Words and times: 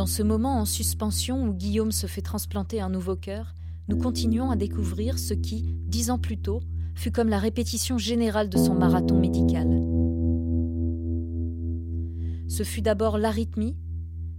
Dans 0.00 0.06
ce 0.06 0.22
moment 0.22 0.58
en 0.58 0.64
suspension 0.64 1.46
où 1.46 1.52
Guillaume 1.52 1.92
se 1.92 2.06
fait 2.06 2.22
transplanter 2.22 2.80
un 2.80 2.88
nouveau 2.88 3.16
cœur, 3.16 3.52
nous 3.86 3.98
continuons 3.98 4.50
à 4.50 4.56
découvrir 4.56 5.18
ce 5.18 5.34
qui, 5.34 5.74
dix 5.88 6.10
ans 6.10 6.16
plus 6.16 6.38
tôt, 6.38 6.62
fut 6.94 7.12
comme 7.12 7.28
la 7.28 7.38
répétition 7.38 7.98
générale 7.98 8.48
de 8.48 8.56
son 8.56 8.72
marathon 8.74 9.20
médical. 9.20 9.68
Ce 12.48 12.62
fut 12.62 12.80
d'abord 12.80 13.18
l'arythmie, 13.18 13.76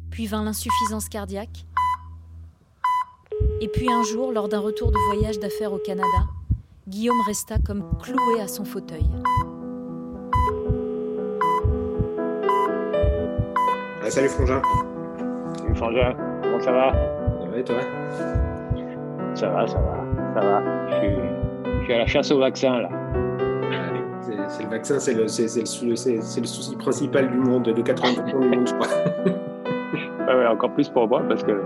puis 0.09 0.25
vint 0.25 0.43
l'insuffisance 0.43 1.09
cardiaque, 1.09 1.67
et 3.61 3.67
puis 3.67 3.87
un 3.91 4.01
jour, 4.01 4.31
lors 4.31 4.49
d'un 4.49 4.61
retour 4.61 4.89
de 4.89 4.97
voyage 5.13 5.37
d'affaires 5.37 5.73
au 5.73 5.77
Canada, 5.77 6.07
Guillaume 6.87 7.21
resta 7.27 7.59
comme 7.59 7.87
cloué 8.01 8.41
à 8.41 8.47
son 8.47 8.65
fauteuil. 8.65 9.05
Ah, 14.03 14.09
salut 14.09 14.29
Frangin. 14.29 14.63
Frangin, 15.81 16.13
comment 16.44 16.59
ça 16.59 16.71
va 16.71 16.94
Ça 16.94 17.49
va 17.49 17.58
et 17.58 17.63
toi? 17.63 17.76
Ça 19.34 19.49
va, 19.49 19.66
ça 19.66 19.80
va, 19.80 20.05
ça 20.35 20.39
va. 20.39 20.62
Je 20.88 20.95
suis, 20.95 21.16
je 21.80 21.84
suis 21.85 21.94
à 21.94 21.98
la 21.98 22.05
chasse 22.05 22.31
au 22.31 22.38
vaccin 22.38 22.81
là. 22.81 22.89
C'est 24.48 24.63
le 24.63 24.70
vaccin, 24.70 24.99
c'est 24.99 25.13
le, 25.16 25.27
souci 25.27 26.75
principal 26.75 27.31
du 27.31 27.38
monde, 27.38 27.63
de 27.63 27.81
80% 27.81 28.25
du 28.25 28.48
monde, 28.48 28.67
je 28.67 28.73
crois. 28.75 28.88
Ouais, 30.27 30.38
ouais, 30.38 30.48
encore 30.48 30.72
plus 30.72 30.88
pour 30.88 31.09
moi 31.09 31.22
parce 31.27 31.44
que 31.44 31.62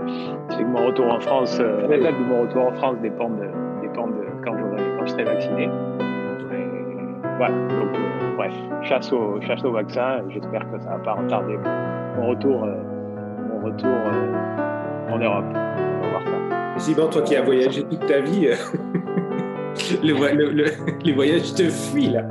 c'est 0.48 0.62
que 0.62 0.64
mon 0.64 0.86
retour 0.86 1.06
en 1.06 1.20
France, 1.20 1.58
euh, 1.60 1.86
de 1.86 2.24
mon 2.24 2.42
retour 2.42 2.66
en 2.66 2.72
France 2.72 2.96
dépend 3.00 3.28
de, 3.30 3.44
dépend 3.82 4.08
de 4.08 4.14
quand, 4.42 4.56
je 5.04 5.10
serai 5.12 5.24
vacciné. 5.24 5.68
Voilà, 7.36 7.54
donc 7.54 7.94
euh, 7.94 8.36
bref, 8.36 8.52
chasse 8.82 9.12
au, 9.12 9.40
chasse 9.42 9.62
au 9.62 9.70
vaccin. 9.70 10.22
J'espère 10.30 10.68
que 10.72 10.80
ça 10.80 10.88
va 10.88 10.98
pas 10.98 11.12
retarder 11.12 11.58
mon, 12.16 12.30
retour, 12.30 12.64
euh, 12.64 12.74
retour 13.66 13.88
euh, 13.90 15.12
en 15.12 15.18
Europe. 15.18 15.44
On 15.52 16.00
va 16.02 16.08
voir 16.10 16.22
ça. 16.22 17.08
Toi 17.10 17.22
qui 17.22 17.36
as 17.36 17.42
voyagé 17.42 17.82
toute 17.84 18.06
ta 18.06 18.20
vie, 18.20 18.48
euh, 18.48 18.54
le, 20.02 20.12
le- 20.34 20.50
le- 20.50 20.64
les 21.04 21.12
voyages 21.12 21.54
te 21.54 21.62
fuient 21.64 22.10
là. 22.10 22.22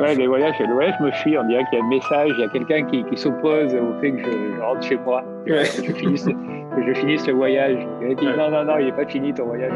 Ouais, 0.00 0.14
les 0.14 0.26
voyages, 0.26 0.54
le 0.60 0.74
voyage 0.74 0.94
me 1.00 1.10
fuit. 1.10 1.38
On 1.38 1.44
dirait 1.48 1.64
qu'il 1.70 1.78
y 1.78 1.82
a 1.82 1.84
un 1.84 1.88
message, 1.88 2.30
il 2.36 2.40
y 2.40 2.44
a 2.44 2.48
quelqu'un 2.48 2.82
qui, 2.84 3.02
qui 3.04 3.16
s'oppose 3.16 3.74
au 3.74 3.98
fait 4.00 4.12
que 4.12 4.18
je, 4.18 4.54
je 4.56 4.60
rentre 4.60 4.82
chez 4.82 4.98
moi, 4.98 5.22
Ouais. 5.46 5.62
que, 5.62 5.84
je 5.86 5.92
finisse, 5.92 6.24
que 6.26 6.86
je 6.86 6.92
finisse 7.00 7.26
le 7.26 7.32
voyage. 7.32 7.78
Il 8.02 8.14
dit 8.16 8.26
Ouais. 8.26 8.36
non, 8.36 8.50
non, 8.50 8.64
non, 8.64 8.78
il 8.78 8.86
n'est 8.86 8.92
pas 8.92 9.06
fini 9.06 9.32
ton 9.32 9.46
voyage, 9.46 9.72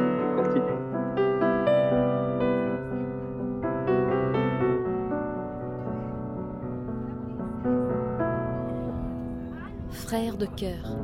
Frères 10.11 10.37
de 10.37 10.47
cœur. 10.47 10.97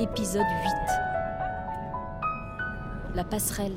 Épisode 0.00 0.42
8. 0.42 0.44
La 3.14 3.22
passerelle. 3.22 3.76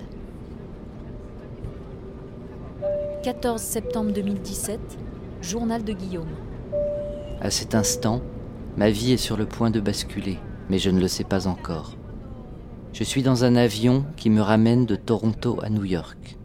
14 3.22 3.62
septembre 3.62 4.12
2017. 4.12 4.80
Journal 5.44 5.84
de 5.84 5.94
Guillaume. 5.94 6.34
À 7.42 7.52
cet 7.52 7.76
instant, 7.76 8.24
ma 8.76 8.90
vie 8.90 9.12
est 9.12 9.18
sur 9.18 9.38
le 9.38 9.46
point 9.46 9.70
de 9.70 9.80
basculer, 9.80 10.40
mais 10.68 10.80
je 10.80 10.90
ne 10.90 11.00
le 11.00 11.08
sais 11.08 11.24
pas 11.24 11.46
encore. 11.46 11.96
Je 12.94 13.04
suis 13.04 13.22
dans 13.22 13.44
un 13.44 13.56
avion 13.56 14.04
qui 14.18 14.32
me 14.32 14.42
ramène 14.42 14.88
de 14.88 14.96
Toronto 14.96 15.60
à 15.62 15.70
New 15.70 15.86
York. 15.86 16.40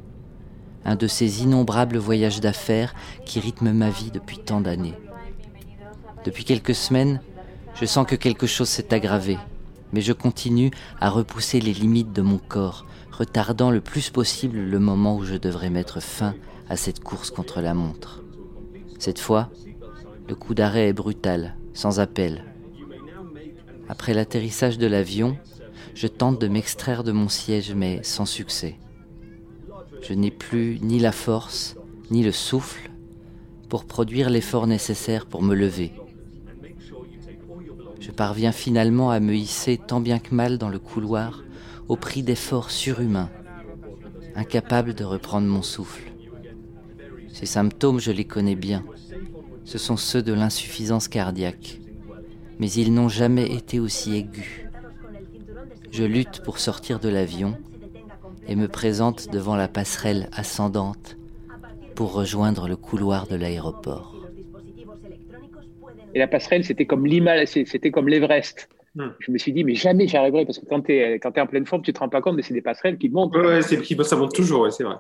Un 0.85 0.97
de 0.97 1.07
ces 1.07 1.43
innombrables 1.43 1.97
voyages 1.97 2.43
d'affaires 2.43 2.95
qui 3.25 3.41
rythment 3.41 3.73
ma 3.73 3.89
vie 3.89 4.11
depuis 4.11 4.41
tant 4.41 4.61
d'années. 4.61 4.99
Depuis 6.23 6.45
quelques 6.45 6.75
semaines, 6.75 7.23
je 7.79 7.85
sens 7.85 8.07
que 8.07 8.17
quelque 8.17 8.47
chose 8.47 8.69
s'est 8.69 8.95
aggravé, 8.95 9.39
mais 9.93 10.01
je 10.01 10.13
continue 10.13 10.71
à 11.01 11.11
repousser 11.11 11.61
les 11.61 11.75
limites 11.75 12.13
de 12.13 12.23
mon 12.23 12.39
corps, 12.39 12.87
retardant 13.13 13.71
le 13.71 13.81
plus 13.81 14.11
possible 14.11 14.59
le 14.59 14.79
moment 14.79 15.17
où 15.17 15.25
je 15.25 15.37
devrais 15.37 15.71
mettre 15.71 16.01
fin 16.01 16.35
à 16.69 16.77
cette 16.77 17.01
course 17.01 17.31
contre 17.31 17.61
la 17.61 17.75
montre. 17.75 18.23
Cette 18.99 19.19
fois, 19.19 19.51
le 20.29 20.35
coup 20.35 20.55
d'arrêt 20.55 20.89
est 20.89 20.93
brutal, 20.95 21.55
sans 21.75 22.01
appel. 22.01 22.45
Après 23.89 24.15
l'atterrissage 24.15 24.79
de 24.79 24.87
l'avion, 24.87 25.37
je 25.95 26.07
tente 26.07 26.41
de 26.41 26.49
m'extraire 26.49 27.05
de 27.05 27.13
mon 27.13 27.29
siège, 27.29 27.75
mais 27.75 28.03
sans 28.03 28.27
succès. 28.27 28.79
Je 30.03 30.15
n'ai 30.15 30.31
plus 30.31 30.79
ni 30.81 30.99
la 30.99 31.13
force, 31.13 31.77
ni 32.11 32.23
le 32.23 32.33
souffle 32.33 32.91
pour 33.69 33.85
produire 33.85 34.31
l'effort 34.31 34.67
nécessaire 34.67 35.27
pour 35.27 35.43
me 35.43 35.55
lever. 35.55 35.93
Je 38.07 38.13
parviens 38.13 38.53
finalement 38.53 39.11
à 39.11 39.19
me 39.19 39.35
hisser 39.35 39.79
tant 39.79 39.99
bien 39.99 40.21
que 40.21 40.33
mal 40.33 40.59
dans 40.59 40.69
le 40.69 40.79
couloir 40.79 41.43
au 41.89 41.97
prix 41.97 42.23
d'efforts 42.23 42.71
surhumains, 42.71 43.31
incapable 44.37 44.95
de 44.95 45.03
reprendre 45.03 45.49
mon 45.49 45.63
souffle. 45.63 46.13
Ces 47.33 47.47
symptômes, 47.47 47.99
je 47.99 48.13
les 48.13 48.25
connais 48.25 48.55
bien. 48.55 48.85
Ce 49.65 49.77
sont 49.77 49.97
ceux 49.97 50.23
de 50.23 50.33
l'insuffisance 50.33 51.09
cardiaque. 51.09 51.81
Mais 52.61 52.71
ils 52.71 52.95
n'ont 52.95 53.09
jamais 53.09 53.53
été 53.53 53.81
aussi 53.81 54.15
aigus. 54.15 54.69
Je 55.91 56.05
lutte 56.05 56.43
pour 56.45 56.61
sortir 56.61 57.01
de 57.01 57.09
l'avion 57.09 57.59
et 58.47 58.55
me 58.55 58.69
présente 58.69 59.33
devant 59.33 59.57
la 59.57 59.67
passerelle 59.67 60.31
ascendante 60.31 61.17
pour 61.97 62.13
rejoindre 62.13 62.69
le 62.69 62.77
couloir 62.77 63.27
de 63.27 63.35
l'aéroport. 63.35 64.16
Et 66.17 66.19
la 66.19 66.29
passerelle, 66.29 66.65
c'était 66.65 66.87
comme 66.87 67.07
c'était 67.07 67.93
l'Everest. 68.07 68.71
Hmm. 68.95 69.11
Je 69.19 69.31
me 69.31 69.37
suis 69.37 69.53
dit, 69.53 69.65
mais 69.65 69.75
jamais 69.75 70.09
j'y 70.09 70.17
arriverai 70.17 70.47
parce 70.47 70.59
que 70.59 70.65
quand 70.65 70.81
tu 70.81 70.95
es, 70.95 71.21
en 71.27 71.47
pleine 71.47 71.67
forme, 71.67 71.83
tu 71.83 71.93
te 71.93 71.99
rends 71.99 72.09
pas 72.09 72.23
compte, 72.23 72.37
mais 72.37 72.41
c'est 72.41 72.55
des 72.55 72.63
passerelles 72.63 72.97
qui 72.97 73.11
montent. 73.11 73.37
Ouais, 73.37 73.45
ouais, 73.47 73.61
ça 73.61 74.17
monte 74.17 74.35
toujours, 74.35 74.63
ouais, 74.63 74.71
c'est 74.71 74.85
vrai. 74.85 74.95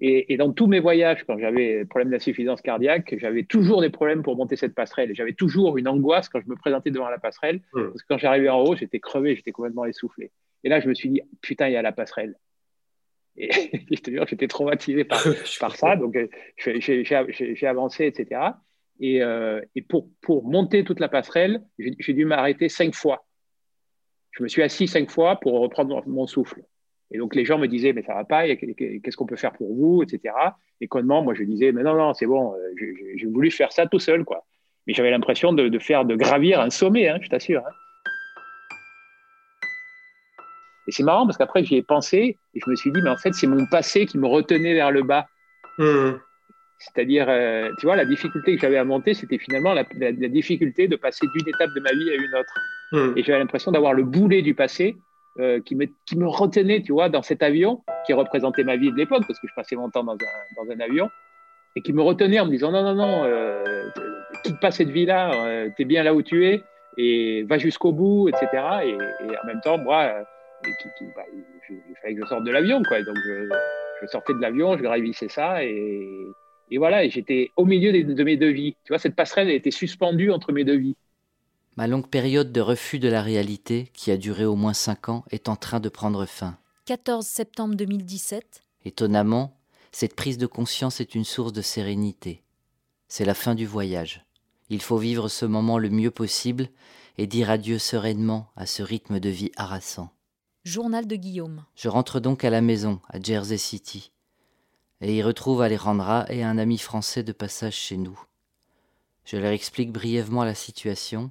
Et, 0.00 0.32
et 0.32 0.36
dans 0.36 0.52
tous 0.52 0.68
mes 0.68 0.78
voyages, 0.78 1.24
quand 1.26 1.36
j'avais 1.40 1.84
problème 1.86 2.12
d'insuffisance 2.12 2.62
cardiaque, 2.62 3.16
j'avais 3.18 3.42
toujours 3.42 3.80
des 3.80 3.90
problèmes 3.90 4.22
pour 4.22 4.36
monter 4.36 4.54
cette 4.54 4.76
passerelle. 4.76 5.12
J'avais 5.12 5.32
toujours 5.32 5.76
une 5.76 5.88
angoisse 5.88 6.28
quand 6.28 6.40
je 6.40 6.48
me 6.48 6.54
présentais 6.54 6.92
devant 6.92 7.08
la 7.08 7.18
passerelle, 7.18 7.62
Hmm. 7.72 7.88
parce 7.88 8.02
que 8.02 8.06
quand 8.08 8.18
j'arrivais 8.18 8.48
en 8.48 8.60
haut, 8.60 8.76
j'étais 8.76 9.00
crevé, 9.00 9.34
j'étais 9.34 9.50
complètement 9.50 9.86
essoufflé. 9.86 10.30
Et 10.62 10.68
là, 10.68 10.78
je 10.78 10.88
me 10.88 10.94
suis 10.94 11.08
dit, 11.08 11.20
putain, 11.40 11.66
il 11.66 11.72
y 11.72 11.76
a 11.76 11.82
la 11.82 11.90
passerelle. 11.90 12.36
Et 13.36 13.50
je 13.90 14.00
te 14.00 14.12
jure, 14.12 14.24
j'étais 14.28 14.46
traumatisé 14.46 15.02
par, 15.02 15.20
par 15.58 15.74
ça. 15.74 15.96
Donc, 15.96 16.14
euh, 16.14 16.28
j'ai 16.78 17.66
avancé, 17.66 18.06
etc. 18.06 18.40
Et, 19.00 19.22
euh, 19.22 19.60
et 19.74 19.82
pour, 19.82 20.08
pour 20.20 20.44
monter 20.44 20.84
toute 20.84 21.00
la 21.00 21.08
passerelle, 21.08 21.62
j'ai 21.78 22.12
dû 22.12 22.24
m'arrêter 22.26 22.68
cinq 22.68 22.94
fois. 22.94 23.24
Je 24.32 24.42
me 24.42 24.48
suis 24.48 24.62
assis 24.62 24.86
cinq 24.86 25.10
fois 25.10 25.36
pour 25.40 25.58
reprendre 25.60 26.02
mon 26.06 26.26
souffle. 26.26 26.62
Et 27.10 27.18
donc, 27.18 27.34
les 27.34 27.44
gens 27.44 27.58
me 27.58 27.66
disaient, 27.66 27.92
mais 27.92 28.02
ça 28.02 28.14
va 28.14 28.24
pas, 28.24 28.46
qu'est-ce 28.46 29.16
qu'on 29.16 29.26
peut 29.26 29.36
faire 29.36 29.52
pour 29.52 29.74
vous, 29.74 30.02
etc. 30.02 30.34
Et 30.80 30.86
connement, 30.86 31.22
moi, 31.22 31.34
je 31.34 31.42
disais, 31.42 31.72
mais 31.72 31.82
non, 31.82 31.94
non, 31.96 32.14
c'est 32.14 32.26
bon, 32.26 32.54
euh, 32.54 32.58
j'ai- 33.16 33.26
voulu 33.26 33.50
faire 33.50 33.72
ça 33.72 33.86
tout 33.86 33.98
seul, 33.98 34.24
quoi. 34.24 34.46
Mais 34.86 34.92
j'avais 34.94 35.10
l'impression 35.10 35.52
de, 35.52 35.78
faire, 35.78 36.04
de 36.04 36.14
gravir 36.14 36.60
un 36.60 36.70
sommet, 36.70 37.08
hein, 37.08 37.18
je 37.20 37.28
t'assure. 37.28 37.62
hein. 37.66 37.72
Et 40.86 40.92
c'est 40.92 41.02
marrant 41.02 41.24
parce 41.26 41.36
qu'après, 41.36 41.64
j'y 41.64 41.76
ai 41.76 41.82
pensé 41.82 42.36
et 42.54 42.60
je 42.64 42.68
me 42.70 42.76
suis 42.76 42.92
dit, 42.92 43.00
mais 43.02 43.10
en 43.10 43.16
fait, 43.16 43.32
c'est 43.32 43.46
mon 43.46 43.66
passé 43.66 44.06
qui 44.06 44.18
me 44.18 44.26
retenait 44.26 44.74
vers 44.74 44.90
le 44.90 45.02
bas. 45.02 45.26
Hum. 45.78 46.20
C'est-à-dire, 46.80 47.26
euh, 47.28 47.70
tu 47.78 47.84
vois, 47.86 47.94
la 47.94 48.06
difficulté 48.06 48.54
que 48.56 48.60
j'avais 48.62 48.78
à 48.78 48.84
monter, 48.84 49.12
c'était 49.14 49.36
finalement 49.38 49.74
la, 49.74 49.84
la- 49.98 50.12
la 50.12 50.28
difficulté 50.28 50.88
de 50.88 50.96
passer 50.96 51.26
d'une 51.36 51.46
étape 51.48 51.70
de 51.76 51.80
ma 51.80 51.90
vie 51.92 52.10
à 52.10 52.14
une 52.14 52.34
autre. 52.34 52.54
Hum. 52.92 53.12
Et 53.16 53.22
j'avais 53.22 53.38
l'impression 53.38 53.70
d'avoir 53.70 53.92
le 53.92 54.02
boulet 54.02 54.40
du 54.42 54.54
passé 54.54 54.96
euh, 55.38 55.60
qui, 55.60 55.76
me, 55.76 55.86
qui 56.06 56.16
me 56.18 56.26
retenait, 56.26 56.82
tu 56.82 56.92
vois, 56.92 57.08
dans 57.10 57.22
cet 57.22 57.42
avion 57.42 57.82
qui 58.06 58.12
représentait 58.14 58.64
ma 58.64 58.76
vie 58.76 58.90
de 58.90 58.96
l'époque, 58.96 59.22
parce 59.28 59.38
que 59.38 59.46
je 59.46 59.54
passais 59.54 59.76
mon 59.76 59.90
temps 59.90 60.02
dans 60.04 60.14
un, 60.14 60.64
dans 60.64 60.72
un 60.72 60.80
avion, 60.80 61.08
et 61.76 61.82
qui 61.82 61.92
me 61.92 62.02
retenait 62.02 62.40
en 62.40 62.46
me 62.46 62.50
disant 62.50 62.72
non, 62.72 62.82
non, 62.82 62.94
non, 62.94 63.24
euh, 63.24 63.62
quitte 64.42 64.58
pas 64.58 64.70
cette 64.70 64.88
vie-là, 64.88 65.32
euh, 65.46 65.68
t'es 65.76 65.84
bien 65.84 66.02
là 66.02 66.14
où 66.14 66.22
tu 66.22 66.46
es, 66.46 66.62
et 66.96 67.44
va 67.44 67.58
jusqu'au 67.58 67.92
bout, 67.92 68.28
etc. 68.28 68.48
Et, 68.84 68.88
et 68.90 69.38
en 69.38 69.46
même 69.46 69.60
temps, 69.62 69.76
moi, 69.78 70.06
et 70.64 70.70
qui- 70.82 70.88
qui- 70.98 71.04
bah, 71.14 71.22
je- 71.68 71.74
il 71.74 71.94
fallait 72.02 72.14
que 72.14 72.22
je 72.22 72.26
sorte 72.26 72.44
de 72.44 72.50
l'avion, 72.50 72.82
quoi. 72.82 73.00
Donc 73.02 73.16
je, 73.24 73.48
je 74.02 74.06
sortais 74.08 74.32
de 74.34 74.40
l'avion, 74.40 74.76
je 74.78 74.82
gravissais 74.82 75.28
ça, 75.28 75.62
et, 75.62 76.26
et 76.70 76.78
voilà, 76.78 77.08
j'étais 77.08 77.50
au 77.56 77.64
milieu 77.64 77.92
des- 77.92 78.04
de 78.04 78.24
mes 78.24 78.36
deux 78.36 78.50
vies. 78.50 78.74
Tu 78.84 78.88
vois, 78.92 78.98
cette 78.98 79.16
passerelle 79.16 79.48
elle 79.48 79.56
était 79.56 79.70
suspendue 79.70 80.30
entre 80.30 80.52
mes 80.52 80.64
deux 80.64 80.76
vies. 80.76 80.96
Ma 81.76 81.86
longue 81.86 82.08
période 82.08 82.52
de 82.52 82.60
refus 82.60 82.98
de 82.98 83.08
la 83.08 83.22
réalité, 83.22 83.90
qui 83.94 84.10
a 84.10 84.16
duré 84.16 84.44
au 84.44 84.56
moins 84.56 84.74
cinq 84.74 85.08
ans, 85.08 85.24
est 85.30 85.48
en 85.48 85.56
train 85.56 85.80
de 85.80 85.88
prendre 85.88 86.26
fin. 86.26 86.58
14 86.86 87.24
septembre 87.26 87.74
2017. 87.76 88.62
Étonnamment, 88.84 89.56
cette 89.92 90.14
prise 90.16 90.38
de 90.38 90.46
conscience 90.46 91.00
est 91.00 91.14
une 91.14 91.24
source 91.24 91.52
de 91.52 91.62
sérénité. 91.62 92.42
C'est 93.08 93.24
la 93.24 93.34
fin 93.34 93.54
du 93.54 93.66
voyage. 93.66 94.24
Il 94.68 94.82
faut 94.82 94.98
vivre 94.98 95.28
ce 95.28 95.46
moment 95.46 95.78
le 95.78 95.90
mieux 95.90 96.10
possible 96.10 96.68
et 97.18 97.26
dire 97.26 97.50
adieu 97.50 97.78
sereinement 97.78 98.48
à 98.56 98.66
ce 98.66 98.82
rythme 98.82 99.18
de 99.20 99.28
vie 99.28 99.50
harassant. 99.56 100.10
Journal 100.64 101.06
de 101.06 101.16
Guillaume. 101.16 101.64
Je 101.74 101.88
rentre 101.88 102.20
donc 102.20 102.44
à 102.44 102.50
la 102.50 102.60
maison, 102.60 103.00
à 103.08 103.20
Jersey 103.20 103.56
City, 103.58 104.12
et 105.00 105.16
y 105.16 105.22
retrouve 105.22 105.62
Alejandra 105.62 106.26
et 106.28 106.42
un 106.42 106.58
ami 106.58 106.78
français 106.78 107.22
de 107.22 107.32
passage 107.32 107.76
chez 107.76 107.96
nous. 107.96 108.20
Je 109.24 109.36
leur 109.36 109.52
explique 109.52 109.92
brièvement 109.92 110.44
la 110.44 110.54
situation 110.54 111.30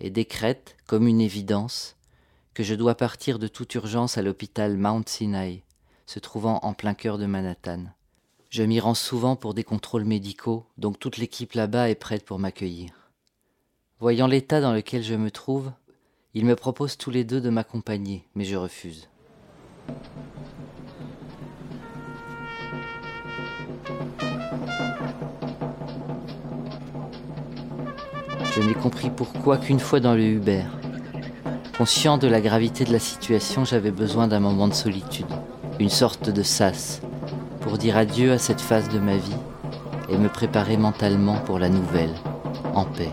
et 0.00 0.10
décrète, 0.10 0.76
comme 0.86 1.06
une 1.06 1.20
évidence, 1.20 1.96
que 2.54 2.62
je 2.62 2.74
dois 2.74 2.94
partir 2.94 3.38
de 3.38 3.48
toute 3.48 3.74
urgence 3.74 4.18
à 4.18 4.22
l'hôpital 4.22 4.76
Mount 4.76 5.04
Sinai, 5.06 5.62
se 6.06 6.18
trouvant 6.18 6.60
en 6.62 6.74
plein 6.74 6.94
cœur 6.94 7.18
de 7.18 7.26
Manhattan. 7.26 7.84
Je 8.50 8.62
m'y 8.62 8.80
rends 8.80 8.94
souvent 8.94 9.36
pour 9.36 9.54
des 9.54 9.64
contrôles 9.64 10.04
médicaux, 10.04 10.66
donc 10.78 10.98
toute 10.98 11.18
l'équipe 11.18 11.52
là-bas 11.52 11.90
est 11.90 11.94
prête 11.94 12.24
pour 12.24 12.38
m'accueillir. 12.38 12.90
Voyant 14.00 14.26
l'état 14.26 14.60
dans 14.60 14.72
lequel 14.72 15.02
je 15.02 15.14
me 15.14 15.30
trouve, 15.30 15.72
ils 16.34 16.44
me 16.44 16.56
proposent 16.56 16.98
tous 16.98 17.10
les 17.10 17.24
deux 17.24 17.40
de 17.40 17.50
m'accompagner, 17.50 18.24
mais 18.34 18.44
je 18.44 18.56
refuse. 18.56 19.08
Je 28.56 28.62
n'ai 28.62 28.72
compris 28.72 29.10
pourquoi 29.10 29.58
qu'une 29.58 29.78
fois 29.78 30.00
dans 30.00 30.14
le 30.14 30.22
Uber. 30.22 30.62
Conscient 31.76 32.16
de 32.16 32.26
la 32.26 32.40
gravité 32.40 32.84
de 32.84 32.92
la 32.92 32.98
situation, 32.98 33.66
j'avais 33.66 33.90
besoin 33.90 34.28
d'un 34.28 34.40
moment 34.40 34.66
de 34.66 34.72
solitude, 34.72 35.26
une 35.78 35.90
sorte 35.90 36.30
de 36.30 36.42
sas, 36.42 37.02
pour 37.60 37.76
dire 37.76 37.98
adieu 37.98 38.32
à 38.32 38.38
cette 38.38 38.62
phase 38.62 38.88
de 38.88 38.98
ma 38.98 39.18
vie 39.18 39.36
et 40.08 40.16
me 40.16 40.30
préparer 40.30 40.78
mentalement 40.78 41.36
pour 41.44 41.58
la 41.58 41.68
nouvelle, 41.68 42.14
en 42.74 42.86
paix. 42.86 43.12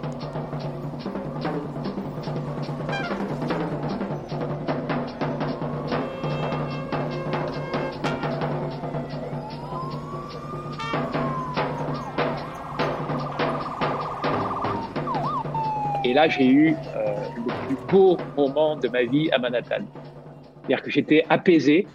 Là, 16.24 16.30
j'ai 16.30 16.48
eu 16.48 16.76
euh, 16.96 17.16
le 17.38 17.76
plus 17.76 17.92
beau 17.92 18.18
moment 18.38 18.76
de 18.78 18.88
ma 18.88 19.04
vie 19.04 19.30
à 19.32 19.38
Manhattan. 19.38 19.86
C'est-à-dire 20.62 20.82
que 20.82 20.92
j'étais 20.92 21.26
apaisé, 21.30 21.86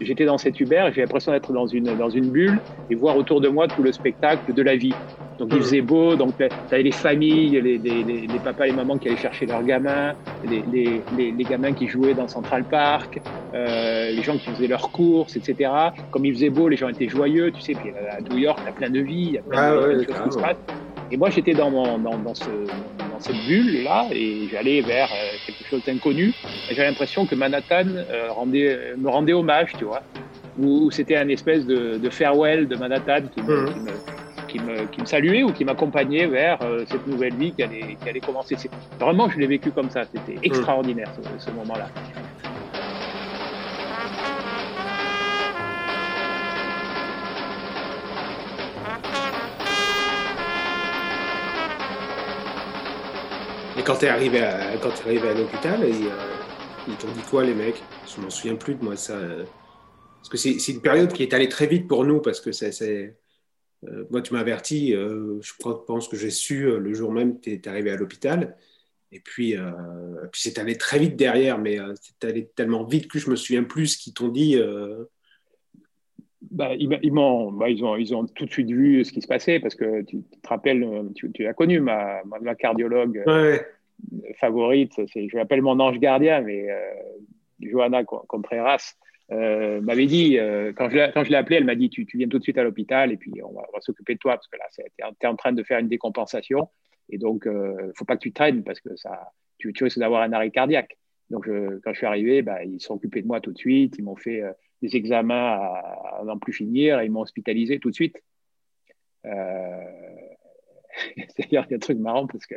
j'étais 0.00 0.24
dans 0.24 0.38
cet 0.38 0.58
Uber 0.58 0.88
j'ai 0.94 1.02
l'impression 1.02 1.32
d'être 1.32 1.52
dans 1.52 1.66
une, 1.66 1.94
dans 1.96 2.10
une 2.10 2.30
bulle 2.30 2.58
et 2.90 2.94
voir 2.94 3.16
autour 3.16 3.40
de 3.40 3.48
moi 3.48 3.68
tout 3.68 3.82
le 3.82 3.92
spectacle 3.92 4.52
de 4.52 4.62
la 4.62 4.76
vie. 4.76 4.94
Donc 5.38 5.50
il 5.52 5.58
faisait 5.58 5.80
beau, 5.80 6.16
donc 6.16 6.36
tu 6.36 6.44
avais 6.44 6.82
les 6.82 6.92
familles, 6.92 7.60
les, 7.60 7.78
les, 7.78 8.02
les, 8.02 8.26
les, 8.26 8.38
papas 8.44 8.66
et 8.66 8.72
mamans 8.72 8.98
qui 8.98 9.08
allaient 9.08 9.16
chercher 9.16 9.46
leurs 9.46 9.62
gamins, 9.62 10.12
les, 10.50 11.00
les 11.16 11.44
gamins 11.44 11.72
qui 11.72 11.86
jouaient 11.86 12.14
dans 12.14 12.28
Central 12.28 12.64
Park, 12.64 13.20
euh, 13.54 14.10
les 14.10 14.22
gens 14.22 14.36
qui 14.36 14.50
faisaient 14.50 14.66
leurs 14.66 14.90
courses, 14.90 15.36
etc. 15.36 15.70
Comme 16.10 16.26
il 16.26 16.34
faisait 16.34 16.50
beau, 16.50 16.68
les 16.68 16.76
gens 16.76 16.88
étaient 16.88 17.08
joyeux, 17.08 17.52
tu 17.52 17.60
sais, 17.62 17.72
puis 17.72 17.90
à 18.10 18.20
New 18.20 18.38
York, 18.38 18.58
a 18.68 18.72
plein 18.72 18.90
de 18.90 19.00
vie, 19.00 19.26
il 19.28 19.32
y 19.32 19.38
a 19.38 19.42
plein 19.42 19.62
Ah 19.62 19.76
de, 19.76 19.80
ouais, 19.80 19.96
de 19.96 20.02
choses 20.04 20.22
qui 20.24 20.32
se 20.32 20.38
passent. 20.38 20.56
Et 21.12 21.16
moi, 21.16 21.30
j'étais 21.30 21.54
dans, 21.54 21.70
mon, 21.70 21.98
dans, 21.98 22.18
dans, 22.18 22.34
ce, 22.34 22.50
dans 23.20 23.26
cette 23.26 23.44
bulle-là 23.44 24.08
et 24.12 24.48
j'allais 24.50 24.80
vers 24.80 25.10
euh, 25.12 25.36
quelque 25.46 25.68
chose 25.68 25.82
d'inconnu. 25.84 26.32
J'avais 26.70 26.88
l'impression 26.88 27.26
que 27.26 27.34
Manhattan 27.34 27.86
euh, 27.88 28.32
rendait, 28.32 28.94
me 28.96 29.08
rendait 29.08 29.32
hommage, 29.32 29.72
tu 29.78 29.84
vois, 29.84 30.02
où, 30.58 30.90
c'était 30.90 31.16
un 31.16 31.28
espèce 31.28 31.66
de, 31.66 31.98
de 31.98 32.10
farewell 32.10 32.66
de 32.66 32.76
Manhattan 32.76 33.26
qui 33.34 33.42
me, 33.42 33.60
Mhm. 33.60 33.66
qui 33.74 33.80
me, 33.80 33.90
qui 34.48 34.58
me, 34.58 34.84
qui 34.86 35.00
me 35.02 35.06
saluait 35.06 35.42
ou 35.42 35.52
qui 35.52 35.64
m'accompagnait 35.64 36.26
vers 36.26 36.60
euh, 36.62 36.84
cette 36.86 37.06
nouvelle 37.06 37.34
vie 37.34 37.52
qui 37.52 37.62
allait, 37.62 37.96
qui 38.02 38.08
allait 38.08 38.20
commencer. 38.20 38.56
Vraiment, 38.98 39.28
je 39.28 39.38
l'ai 39.38 39.46
vécu 39.46 39.70
comme 39.70 39.90
ça. 39.90 40.04
C'était 40.04 40.38
extraordinaire 40.42 41.08
ce, 41.16 41.44
ce 41.44 41.50
moment-là. 41.52 41.88
Et 53.80 53.82
quand 53.82 53.96
t'es 53.96 54.08
arrivé 54.08 54.42
à, 54.42 54.76
quand 54.76 54.90
t'es 54.90 55.08
arrivé 55.08 55.26
à 55.30 55.32
l'hôpital, 55.32 55.80
ils, 55.88 56.06
euh, 56.06 56.10
ils 56.86 56.96
t'ont 56.96 57.10
dit 57.12 57.22
quoi 57.30 57.44
les 57.44 57.54
mecs? 57.54 57.82
Je 58.14 58.20
m'en 58.20 58.28
souviens 58.28 58.54
plus 58.56 58.74
de 58.74 58.84
moi 58.84 58.94
ça. 58.94 59.14
euh, 59.14 59.42
Parce 60.18 60.28
que 60.28 60.36
c'est 60.36 60.72
une 60.72 60.82
période 60.82 61.10
qui 61.14 61.22
est 61.22 61.32
allée 61.32 61.48
très 61.48 61.66
vite 61.66 61.88
pour 61.88 62.04
nous 62.04 62.20
parce 62.20 62.42
que 62.42 62.52
c'est, 62.52 63.16
euh, 63.88 64.04
moi 64.10 64.20
tu 64.20 64.34
m'as 64.34 64.40
averti. 64.40 64.90
je 64.92 65.52
pense 65.86 66.08
que 66.08 66.18
j'ai 66.18 66.28
su 66.28 66.64
le 66.78 66.92
jour 66.92 67.10
même 67.10 67.40
que 67.40 67.48
t'es 67.56 67.68
arrivé 67.68 67.90
à 67.90 67.96
l'hôpital. 67.96 68.54
Et 69.12 69.20
puis, 69.20 69.56
puis 70.30 70.42
c'est 70.42 70.58
allé 70.58 70.76
très 70.76 70.98
vite 70.98 71.16
derrière, 71.16 71.58
mais 71.58 71.78
c'est 72.02 72.28
allé 72.28 72.48
tellement 72.54 72.84
vite 72.84 73.08
que 73.10 73.18
je 73.18 73.30
me 73.30 73.34
souviens 73.34 73.64
plus 73.64 73.86
ce 73.86 73.98
qu'ils 73.98 74.12
t'ont 74.12 74.28
dit. 74.28 74.60
Bah, 76.50 76.74
ils, 76.74 76.98
ils 77.02 77.12
m'ont, 77.12 77.52
bah, 77.52 77.68
ils, 77.68 77.84
ont, 77.84 77.96
ils 77.96 78.14
ont 78.14 78.24
tout 78.26 78.46
de 78.46 78.50
suite 78.50 78.70
vu 78.70 79.04
ce 79.04 79.12
qui 79.12 79.20
se 79.20 79.26
passait 79.26 79.60
parce 79.60 79.74
que 79.74 80.02
tu, 80.02 80.22
tu 80.22 80.40
te 80.40 80.48
rappelles, 80.48 80.82
euh, 80.82 81.02
tu, 81.14 81.30
tu 81.32 81.46
as 81.46 81.52
connu 81.52 81.80
ma, 81.80 82.22
ma, 82.24 82.38
ma 82.40 82.54
cardiologue 82.54 83.22
euh, 83.26 83.52
Ouais. 83.52 83.66
favorite, 84.36 84.92
je 85.14 85.36
l'appelle 85.36 85.60
mon 85.60 85.78
ange 85.80 85.98
gardien, 85.98 86.40
mais 86.40 86.70
euh, 86.70 86.80
Johanna 87.60 88.04
Con- 88.04 88.22
Contreras 88.26 88.94
euh, 89.32 89.82
m'avait 89.82 90.06
dit, 90.06 90.38
euh, 90.38 90.72
quand 90.74 90.88
je 90.88 90.96
l'ai, 90.96 91.36
appelée, 91.36 91.56
elle 91.56 91.64
m'a 91.66 91.74
dit 91.74 91.90
tu, 91.90 92.06
tu 92.06 92.16
viens 92.16 92.28
tout 92.28 92.38
de 92.38 92.42
suite 92.42 92.58
à 92.58 92.64
l'hôpital 92.64 93.12
et 93.12 93.16
puis 93.18 93.32
on 93.44 93.52
va, 93.52 93.66
s'occuper 93.80 94.14
de 94.14 94.18
toi 94.18 94.32
parce 94.32 94.48
que 94.48 94.56
là, 94.56 94.64
tu 94.74 95.26
es 95.26 95.28
en 95.28 95.36
train 95.36 95.52
de 95.52 95.62
faire 95.62 95.78
une 95.78 95.88
décompensation 95.88 96.68
et 97.10 97.18
donc 97.18 97.42
il 97.44 97.52
ne 97.52 97.92
faut 97.94 98.06
pas 98.06 98.16
que 98.16 98.22
tu 98.22 98.32
traînes 98.32 98.64
parce 98.64 98.80
que 98.80 98.96
ça, 98.96 99.30
tu, 99.58 99.72
tu 99.74 99.84
risques 99.84 99.98
d'avoir 99.98 100.22
un 100.22 100.32
arrêt 100.32 100.50
cardiaque. 100.50 100.96
Donc 101.28 101.46
je- 101.46 101.78
quand 101.80 101.92
je 101.92 101.98
suis 101.98 102.06
arrivé, 102.06 102.42
bah, 102.42 102.64
ils 102.64 102.80
se 102.80 102.86
sont 102.86 102.94
occupés 102.94 103.20
de 103.22 103.26
moi 103.26 103.40
tout 103.40 103.52
de 103.52 103.58
suite, 103.58 103.96
ils 103.98 104.02
m'ont 104.04 104.16
fait 104.16 104.42
des 104.82 104.96
examens 104.96 105.52
à, 105.52 106.22
n'en 106.24 106.38
plus 106.38 106.52
finir 106.52 107.02
ils 107.02 107.10
m'ont 107.10 107.20
hospitalisé 107.20 107.78
tout 107.78 107.90
de 107.90 107.94
suite. 107.94 108.16
Euh, 109.26 109.84
C'est-à-dire, 111.28 111.64
il 111.68 111.70
y 111.72 111.74
a 111.74 111.76
un 111.76 111.78
truc 111.78 111.98
marrant 111.98 112.26
parce 112.26 112.46
que, 112.46 112.56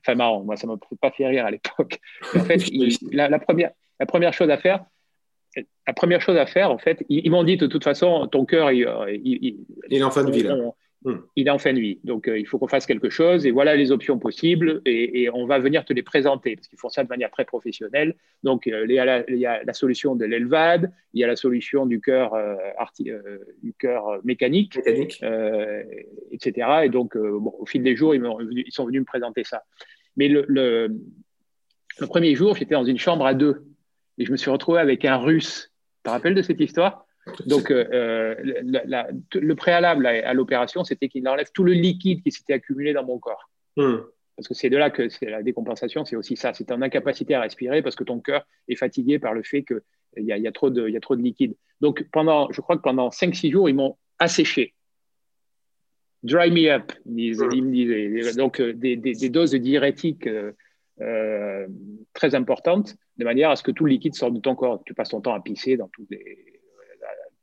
enfin 0.00 0.14
marrant, 0.14 0.42
moi 0.44 0.56
ça 0.56 0.66
m'a 0.66 0.76
pas 1.00 1.10
fait 1.10 1.26
rire 1.26 1.44
à 1.46 1.50
l'époque. 1.50 2.00
En 2.34 2.40
fait, 2.40 2.68
il- 2.68 2.96
la, 3.12 3.28
la 3.28 3.38
première, 3.38 3.72
la 4.00 4.06
première 4.06 4.32
chose 4.32 4.50
à 4.50 4.56
faire, 4.58 4.84
la 5.86 5.92
première 5.92 6.20
chose 6.20 6.36
à 6.36 6.46
faire, 6.46 6.70
en 6.70 6.78
fait, 6.78 7.04
ils, 7.08 7.26
ils 7.26 7.30
m'ont 7.30 7.44
dit 7.44 7.56
de 7.56 7.66
toute 7.66 7.84
façon, 7.84 8.26
ton 8.28 8.44
cœur, 8.44 8.72
il, 8.72 8.88
il, 9.22 9.38
il- 9.44 9.66
Il 9.90 9.98
est 9.98 10.02
en 10.02 10.10
fin 10.10 10.24
de 10.24 10.30
vie 10.32 10.42
là. 10.42 10.54
on- 10.56 10.74
Hmm. 11.06 11.18
il 11.36 11.48
est 11.48 11.50
en 11.50 11.58
fin 11.58 11.74
de 11.74 11.80
vie. 11.80 11.98
Donc, 12.02 12.28
euh, 12.28 12.38
il 12.38 12.46
faut 12.46 12.58
qu'on 12.58 12.66
fasse 12.66 12.86
quelque 12.86 13.10
chose 13.10 13.44
et 13.44 13.50
voilà 13.50 13.76
les 13.76 13.92
options 13.92 14.18
possibles 14.18 14.80
et, 14.86 15.20
et 15.20 15.30
on 15.30 15.44
va 15.44 15.58
venir 15.58 15.84
te 15.84 15.92
les 15.92 16.02
présenter 16.02 16.56
parce 16.56 16.66
qu'ils 16.66 16.78
font 16.78 16.88
ça 16.88 17.04
de 17.04 17.10
manière 17.10 17.30
très 17.30 17.44
professionnelle. 17.44 18.16
Donc, 18.42 18.66
euh, 18.66 18.86
il, 18.88 18.94
y 18.94 18.98
a 18.98 19.04
la, 19.04 19.30
il 19.30 19.36
y 19.36 19.44
a 19.44 19.62
la 19.64 19.72
solution 19.74 20.16
de 20.16 20.24
l'ELVAD, 20.24 20.90
il 21.12 21.20
y 21.20 21.24
a 21.24 21.26
la 21.26 21.36
solution 21.36 21.84
du 21.84 22.00
cœur, 22.00 22.32
euh, 22.32 22.54
euh, 23.06 23.38
du 23.62 23.74
cœur 23.74 24.18
mécanique, 24.24 24.78
Mécanique. 24.78 25.22
etc. 26.30 26.68
Et 26.84 26.88
donc, 26.88 27.18
bon, 27.18 27.52
au 27.58 27.66
fil 27.66 27.82
des 27.82 27.96
jours, 27.96 28.14
ils, 28.14 28.22
sont 28.70 28.86
venus 28.86 29.00
me 29.00 29.06
présenter 29.06 29.44
ça. 29.44 29.62
Mais 30.16 30.28
le, 30.28 30.46
le, 30.48 30.88
le 32.00 32.06
premier 32.06 32.34
jour, 32.34 32.56
j'étais 32.56 32.74
dans 32.74 32.84
une 32.86 32.98
chambre 32.98 33.26
à 33.26 33.34
deux 33.34 33.66
et 34.16 34.24
je 34.24 34.32
me 34.32 34.38
suis 34.38 34.50
retrouvé 34.50 34.78
avec 34.80 35.04
un 35.04 35.18
russe. 35.18 35.70
Tu 35.98 36.02
te 36.04 36.10
rappelles 36.10 36.34
de 36.34 36.40
cette 36.40 36.60
histoire? 36.60 37.03
Donc, 37.46 37.70
euh, 37.70 37.84
euh, 37.92 38.34
la- 38.64 38.84
la- 38.84 39.08
le 39.34 39.54
préalable 39.54 40.06
à, 40.06 40.28
à 40.28 40.34
l'opération, 40.34 40.84
c'était 40.84 41.08
qu'il 41.08 41.26
enlève 41.28 41.50
tout 41.52 41.64
le 41.64 41.72
liquide 41.72 42.22
qui 42.22 42.30
s'était 42.30 42.52
accumulé 42.54 42.92
dans 42.92 43.04
mon 43.04 43.18
corps. 43.18 43.50
Hmm. 43.76 43.96
Parce 44.36 44.48
que 44.48 44.54
c'est 44.54 44.68
de 44.70 44.76
là 44.76 44.90
que 44.90 45.08
c'est 45.08 45.26
la 45.30 45.42
décompensation, 45.42 46.04
c'est 46.04 46.16
aussi 46.16 46.36
ça. 46.36 46.52
C'est 46.54 46.70
en 46.72 46.82
incapacité 46.82 47.34
à 47.34 47.40
respirer 47.40 47.82
parce 47.82 47.94
que 47.96 48.04
ton 48.04 48.20
cœur 48.20 48.44
est 48.68 48.74
fatigué 48.76 49.18
par 49.18 49.32
le 49.32 49.42
fait 49.42 49.62
qu'il 49.62 49.80
y 50.24 50.32
a, 50.32 50.36
il 50.36 50.42
y, 50.42 50.48
a 50.48 50.52
trop 50.52 50.70
de- 50.70 50.88
il 50.88 50.92
y 50.92 50.96
a 50.96 51.00
trop 51.00 51.14
de 51.16 51.22
liquide. 51.22 51.54
Donc, 51.80 52.04
pendant, 52.12 52.50
je 52.52 52.60
crois 52.60 52.76
que 52.76 52.82
pendant 52.82 53.10
5-6 53.10 53.50
jours, 53.52 53.68
ils 53.68 53.74
m'ont 53.74 53.96
asséché. 54.18 54.74
Dry 56.22 56.50
me 56.50 56.70
up, 56.70 56.92
ils, 57.06 57.14
disaient- 57.32 57.46
ils 57.52 57.62
me 57.62 57.70
disaient. 57.70 58.34
Donc, 58.34 58.60
euh, 58.60 58.72
des, 58.72 58.96
des- 58.96 59.12
des 59.14 59.28
doses 59.28 59.50
de 59.50 59.58
diurétiques 59.58 60.26
euh, 60.26 60.52
euh, 61.00 61.66
très 62.12 62.34
importantes, 62.34 62.96
de 63.18 63.24
manière 63.24 63.50
à 63.50 63.56
ce 63.56 63.62
que 63.62 63.70
tout 63.70 63.84
le 63.84 63.90
liquide 63.90 64.14
sorte 64.14 64.34
de 64.34 64.40
ton 64.40 64.54
corps. 64.54 64.82
Tu 64.84 64.94
passes 64.94 65.10
ton 65.10 65.20
temps 65.20 65.34
à 65.34 65.40
pisser 65.40 65.76
dans 65.76 65.88
tous 65.88 66.06
les, 66.10 66.53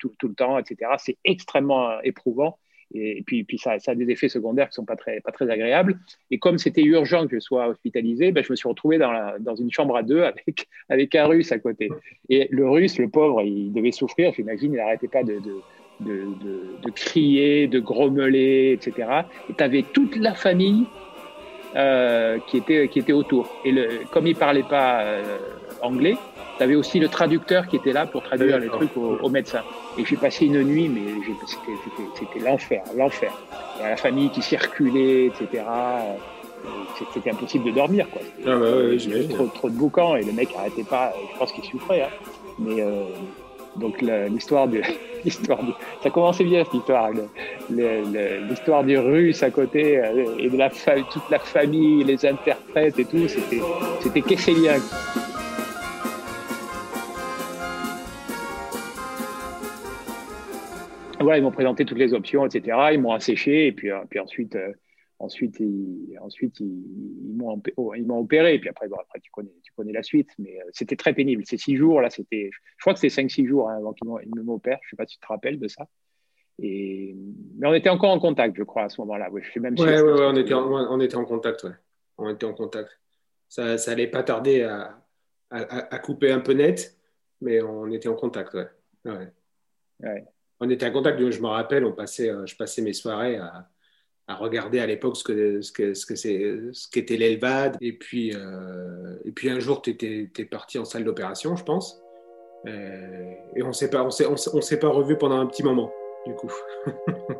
tout, 0.01 0.27
le 0.27 0.33
temps, 0.33 0.57
etc. 0.57 0.91
C'est 0.97 1.17
extrêmement 1.23 1.91
euh, 1.91 1.99
éprouvant. 2.03 2.57
Et, 2.93 3.23
puis, 3.25 3.45
puis 3.45 3.57
ça, 3.57 3.77
a 3.85 3.95
des 3.95 4.09
effets 4.09 4.27
secondaires 4.27 4.67
qui 4.67 4.75
sont 4.75 4.83
pas 4.83 4.97
très, 4.97 5.21
pas 5.21 5.31
très 5.31 5.49
agréables. 5.49 5.97
Et 6.29 6.39
comme 6.39 6.57
c'était 6.57 6.83
urgent 6.83 7.25
que 7.25 7.35
je 7.35 7.39
sois 7.39 7.67
hospitalisé, 7.69 8.33
ben, 8.33 8.43
je 8.43 8.51
me 8.51 8.55
suis 8.57 8.67
retrouvé 8.67 8.97
dans, 8.97 9.13
dans 9.39 9.55
une 9.55 9.71
chambre 9.71 9.95
à 9.95 10.03
deux 10.03 10.23
avec, 10.23 10.67
avec 10.89 11.15
un 11.15 11.25
russe 11.25 11.53
à 11.53 11.59
côté. 11.59 11.89
Et 12.27 12.49
le 12.51 12.69
russe, 12.69 12.97
le 12.97 13.07
pauvre, 13.07 13.43
il 13.43 13.71
devait 13.71 13.91
souffrir, 13.91 14.33
j'imagine, 14.33 14.73
il 14.73 14.77
n'arrêtait 14.77 15.07
pas 15.07 15.23
de, 15.23 15.39
de, 15.39 15.61
de, 16.01 16.81
de 16.83 16.89
crier, 16.89 17.67
de 17.67 17.79
grommeler, 17.79 18.73
etc. 18.73 19.21
Et 19.49 19.53
tu 19.53 19.63
avais 19.63 19.83
toute 19.93 20.17
la 20.17 20.33
famille 20.33 20.85
euh, 21.75 22.37
qui, 22.47 22.57
était, 22.57 22.87
qui 22.87 22.99
était 22.99 23.13
autour. 23.13 23.47
Et 23.65 23.71
le, 23.71 23.87
comme 24.11 24.27
il 24.27 24.33
ne 24.33 24.39
parlait 24.39 24.63
pas 24.63 25.01
euh, 25.01 25.23
anglais, 25.81 26.15
tu 26.57 26.63
avais 26.63 26.75
aussi 26.75 26.99
le 26.99 27.07
traducteur 27.07 27.67
qui 27.67 27.75
était 27.77 27.93
là 27.93 28.05
pour 28.05 28.21
traduire 28.23 28.59
les 28.59 28.67
trucs 28.67 28.95
aux, 28.97 29.17
aux 29.21 29.29
médecins. 29.29 29.63
Et 29.97 30.05
j'ai 30.05 30.17
passé 30.17 30.45
une 30.45 30.61
nuit, 30.63 30.89
mais 30.89 31.11
c'était- 31.47 32.39
l'enfer, 32.45 32.83
l'enfer. 32.95 33.31
Il 33.77 33.83
y 33.83 33.85
a 33.85 33.89
la 33.91 33.97
famille 33.97 34.29
qui 34.29 34.41
circulait, 34.41 35.25
etc. 35.27 35.63
Euh, 35.65 36.13
C'était 37.13 37.31
impossible 37.31 37.65
de 37.65 37.71
dormir, 37.71 38.07
quoi. 38.11 38.21
Ah 38.45 38.55
bah 38.55 38.59
ouais, 38.59 39.27
trop, 39.29 39.47
trop 39.47 39.69
de 39.69 39.75
boucans 39.75 40.15
et 40.15 40.23
le 40.23 40.31
mec 40.31 40.49
arrêtait 40.55 40.83
pas. 40.83 41.11
Je 41.33 41.37
pense 41.39 41.51
qu'il 41.53 41.63
souffrait, 41.63 42.03
hein. 42.03 42.09
mais 42.59 42.79
euh, 42.81 43.03
Donc 43.77 44.01
l'histoire 44.01 44.67
du, 44.67 44.81
l'histoire 45.25 45.59
ça 46.03 46.09
commençait 46.09 46.43
bien 46.43 46.63
cette 46.65 46.73
histoire, 46.73 47.09
l'histoire 47.69 48.83
du 48.83 48.97
russe 48.97 49.43
à 49.43 49.51
côté 49.51 49.97
euh, 49.97 50.37
et 50.39 50.49
de 50.49 50.57
la 50.57 50.69
toute 50.69 51.29
la 51.29 51.39
famille, 51.39 52.03
les 52.03 52.25
interprètes 52.25 52.99
et 52.99 53.05
tout, 53.05 53.27
c'était 53.27 53.61
c'était. 54.01 54.21
Voilà, 61.21 61.37
ils 61.37 61.43
m'ont 61.43 61.51
présenté 61.51 61.85
toutes 61.85 61.99
les 61.99 62.13
options, 62.13 62.45
etc. 62.45 62.77
Ils 62.93 63.01
m'ont 63.01 63.13
asséché 63.13 63.67
et 63.67 63.71
puis, 63.71 63.91
euh, 63.91 63.99
puis 64.09 64.19
ensuite, 64.19 64.55
euh, 64.55 64.73
ensuite, 65.21 65.59
ils, 65.59 66.17
ensuite 66.21 66.59
ils, 66.59 66.83
oh, 67.77 67.93
ils 67.95 68.05
m'ont 68.05 68.19
opéré. 68.19 68.55
Et 68.55 68.59
puis 68.59 68.69
après, 68.69 68.87
bon, 68.87 68.97
après 68.97 69.19
tu, 69.19 69.31
connais, 69.31 69.53
tu 69.63 69.71
connais 69.73 69.93
la 69.93 70.03
suite. 70.03 70.29
Mais 70.39 70.59
euh, 70.59 70.69
c'était 70.71 70.95
très 70.95 71.13
pénible. 71.13 71.43
Ces 71.45 71.57
six 71.57 71.75
jours, 71.77 72.01
là, 72.01 72.09
c'était. 72.09 72.49
Je 72.51 72.81
crois 72.81 72.93
que 72.93 72.99
c'était 72.99 73.13
cinq, 73.13 73.29
six 73.29 73.45
jours 73.45 73.69
hein, 73.69 73.77
avant 73.77 73.93
qu'ils 73.93 74.07
m'opèrent. 74.43 74.79
Je 74.83 74.87
ne 74.87 74.89
sais 74.91 74.95
pas 74.97 75.05
si 75.05 75.15
tu 75.17 75.21
te 75.21 75.27
rappelles 75.27 75.59
de 75.59 75.67
ça. 75.67 75.87
Et... 76.59 77.15
Mais 77.57 77.67
on 77.67 77.73
était 77.73 77.89
encore 77.89 78.11
en 78.11 78.19
contact, 78.19 78.55
je 78.57 78.63
crois, 78.63 78.83
à 78.83 78.89
ce 78.89 78.99
moment-là. 79.01 79.29
Je 79.33 79.59
même 79.59 79.75
ouais, 79.79 80.01
ouais, 80.01 80.25
on, 80.25 80.35
était 80.35 80.53
en, 80.53 80.69
on 80.69 80.99
était 80.99 81.15
en 81.15 81.25
contact. 81.25 81.63
Ouais. 81.63 81.71
On 82.17 82.29
était 82.29 82.45
en 82.45 82.53
contact. 82.53 82.89
Ça, 83.47 83.77
ça 83.77 83.91
allait 83.91 84.07
pas 84.07 84.23
tarder 84.23 84.63
à, 84.63 85.01
à, 85.49 85.99
couper 85.99 86.31
un 86.31 86.39
peu 86.39 86.53
net, 86.53 86.97
mais 87.41 87.61
on 87.61 87.91
était 87.91 88.07
en 88.07 88.15
contact. 88.15 88.53
Ouais. 88.53 89.27
ouais. 89.99 90.25
On 90.59 90.69
était 90.69 90.85
en 90.85 90.91
contact. 90.91 91.19
Je 91.19 91.41
me 91.41 91.47
rappelle, 91.47 91.83
on 91.85 91.91
passait, 91.91 92.29
euh, 92.29 92.45
je 92.45 92.55
passais 92.55 92.81
mes 92.81 92.93
soirées 92.93 93.37
à 93.37 93.67
à 94.27 94.35
regarder 94.35 94.79
à 94.79 94.85
l'époque 94.85 95.17
ce 95.17 95.23
que 95.23 95.61
ce 95.61 95.71
que 95.71 95.93
ce 95.93 96.05
que 96.05 96.15
c'est 96.15 96.57
ce 96.71 96.89
qu'était 96.89 97.17
l'Elvad. 97.17 97.77
Et 97.81 97.93
puis 97.93 98.33
euh, 98.35 99.15
et 99.25 99.31
puis 99.31 99.49
un 99.49 99.59
jour 99.59 99.81
tu 99.81 99.91
étais, 99.91 100.45
parti 100.45 100.79
en 100.79 100.85
salle 100.85 101.03
d'opération 101.03 101.55
je 101.55 101.63
pense. 101.63 102.01
Euh, 102.67 103.33
et 103.55 103.63
on 103.63 103.73
s'est 103.73 103.89
pas 103.89 104.03
on 104.03 104.11
s'est 104.11 104.25
on, 104.27 104.37
s'est 104.37 104.79
pas 104.79 104.89
revu 104.89 105.17
pendant 105.17 105.39
un 105.39 105.47
petit 105.47 105.63
moment 105.63 105.91
du 106.25 106.33
coup. 106.35 106.51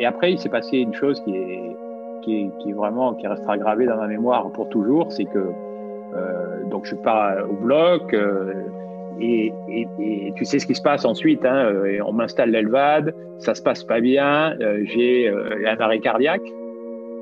Et 0.00 0.06
après 0.06 0.32
il 0.32 0.38
s'est 0.40 0.48
passé 0.48 0.78
une 0.78 0.94
chose 0.94 1.20
qui 1.22 1.30
est 1.36 1.76
qui 2.24 2.34
est, 2.34 2.50
qui 2.60 2.70
est 2.70 2.72
vraiment 2.72 3.14
qui 3.14 3.26
restera 3.28 3.56
gravée 3.56 3.86
dans 3.86 3.96
ma 3.96 4.08
mémoire 4.08 4.50
pour 4.50 4.68
toujours 4.68 5.12
c'est 5.12 5.26
que 5.26 5.52
donc 6.70 6.86
je 6.86 6.94
pars 6.96 7.36
au 7.48 7.54
bloc 7.54 8.12
euh, 8.14 8.52
et, 9.20 9.52
et, 9.68 10.32
tu 10.36 10.44
sais 10.44 10.58
ce 10.58 10.66
qui 10.66 10.74
se 10.74 10.82
passe 10.82 11.04
ensuite. 11.04 11.44
Hein, 11.44 11.66
euh, 11.66 11.98
on 12.06 12.12
m'installe 12.12 12.50
l'Elvad, 12.50 13.14
ça 13.38 13.54
se 13.54 13.62
passe 13.62 13.84
pas 13.84 14.00
bien, 14.00 14.56
j'ai 14.84 15.28
un 15.28 15.80
arrêt 15.80 16.00
cardiaque, 16.00 16.42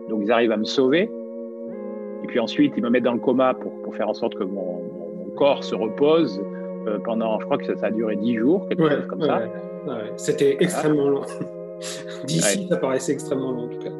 donc 0.08 0.20
ils 0.22 0.32
arrivent 0.32 0.52
à 0.52 0.56
me 0.56 0.64
sauver. 0.64 1.10
Et 2.22 2.26
puis 2.26 2.38
ensuite 2.38 2.72
ils 2.76 2.82
me 2.82 2.90
mettent 2.90 3.04
dans 3.04 3.14
le 3.14 3.20
coma 3.20 3.54
pour, 3.54 3.72
pour 3.82 3.94
faire 3.96 4.08
en 4.08 4.14
sorte 4.14 4.34
que 4.34 4.44
mon, 4.44 4.82
mon 5.18 5.30
corps 5.36 5.64
se 5.64 5.74
repose 5.74 6.40
pendant, 7.04 7.38
je 7.40 7.44
crois 7.44 7.58
que 7.58 7.66
ça, 7.66 7.76
ça, 7.76 7.86
a 7.86 7.90
duré 7.90 8.16
dix 8.16 8.36
jours, 8.36 8.66
quelque 8.68 8.88
chose 8.88 9.06
comme 9.06 9.22
ça. 9.22 9.42
C'était 10.16 10.56
extrêmement 10.60 11.08
long. 11.08 11.22
D'ici, 12.24 12.66
ça 12.68 12.76
paraissait 12.76 13.12
extrêmement 13.12 13.52
long 13.52 13.64
en 13.64 13.68
tout 13.68 13.78
cas. 13.78 13.90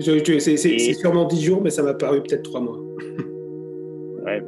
C'est 0.00 0.94
sûrement 0.94 1.24
dix 1.26 1.42
jours, 1.42 1.60
mais 1.62 1.70
ça 1.70 1.82
m'a 1.82 1.94
paru 1.94 2.22
peut-être 2.22 2.42
trois 2.42 2.60
mois. 2.60 2.78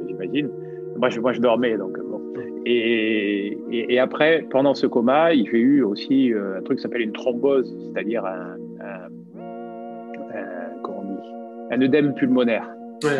J'imagine. 0.07 0.49
Moi 0.97 1.09
je, 1.09 1.19
moi, 1.19 1.33
je 1.33 1.41
dormais, 1.41 1.77
donc 1.77 1.99
bon. 1.99 2.21
Et, 2.65 3.57
et, 3.71 3.99
après, 3.99 4.45
pendant 4.49 4.73
ce 4.73 4.87
coma, 4.87 5.31
j'ai 5.33 5.59
eu 5.59 5.83
aussi 5.83 6.33
euh, 6.33 6.57
un 6.57 6.61
truc 6.63 6.77
qui 6.77 6.81
s'appelle 6.81 7.01
une 7.01 7.11
thrombose, 7.11 7.71
c'est-à-dire 7.93 8.25
un, 8.25 8.55
comment 10.81 11.01
on 11.01 11.13
dit, 11.13 11.75
un 11.75 11.81
œdème 11.81 12.15
pulmonaire. 12.15 12.67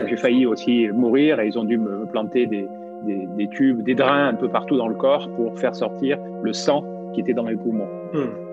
J'ai 0.08 0.18
failli 0.18 0.48
aussi 0.48 0.88
mourir 0.92 1.40
et 1.40 1.48
ils 1.48 1.60
ont 1.60 1.64
dû 1.64 1.78
me 1.78 2.06
planter 2.08 2.48
des, 2.48 2.66
des, 3.06 3.28
des, 3.38 3.48
tubes, 3.50 3.84
des 3.84 3.94
drains 3.94 4.30
un 4.30 4.34
peu 4.34 4.50
partout 4.50 4.78
dans 4.78 4.88
le 4.88 4.96
corps 4.96 5.30
pour 5.36 5.60
faire 5.60 5.76
sortir 5.76 6.18
le 6.42 6.54
sang 6.54 6.84
qui 7.14 7.22
était 7.22 7.34
dans 7.34 7.44
mes 7.44 7.56
poumons. 7.56 7.88
Hmm. 8.14 8.45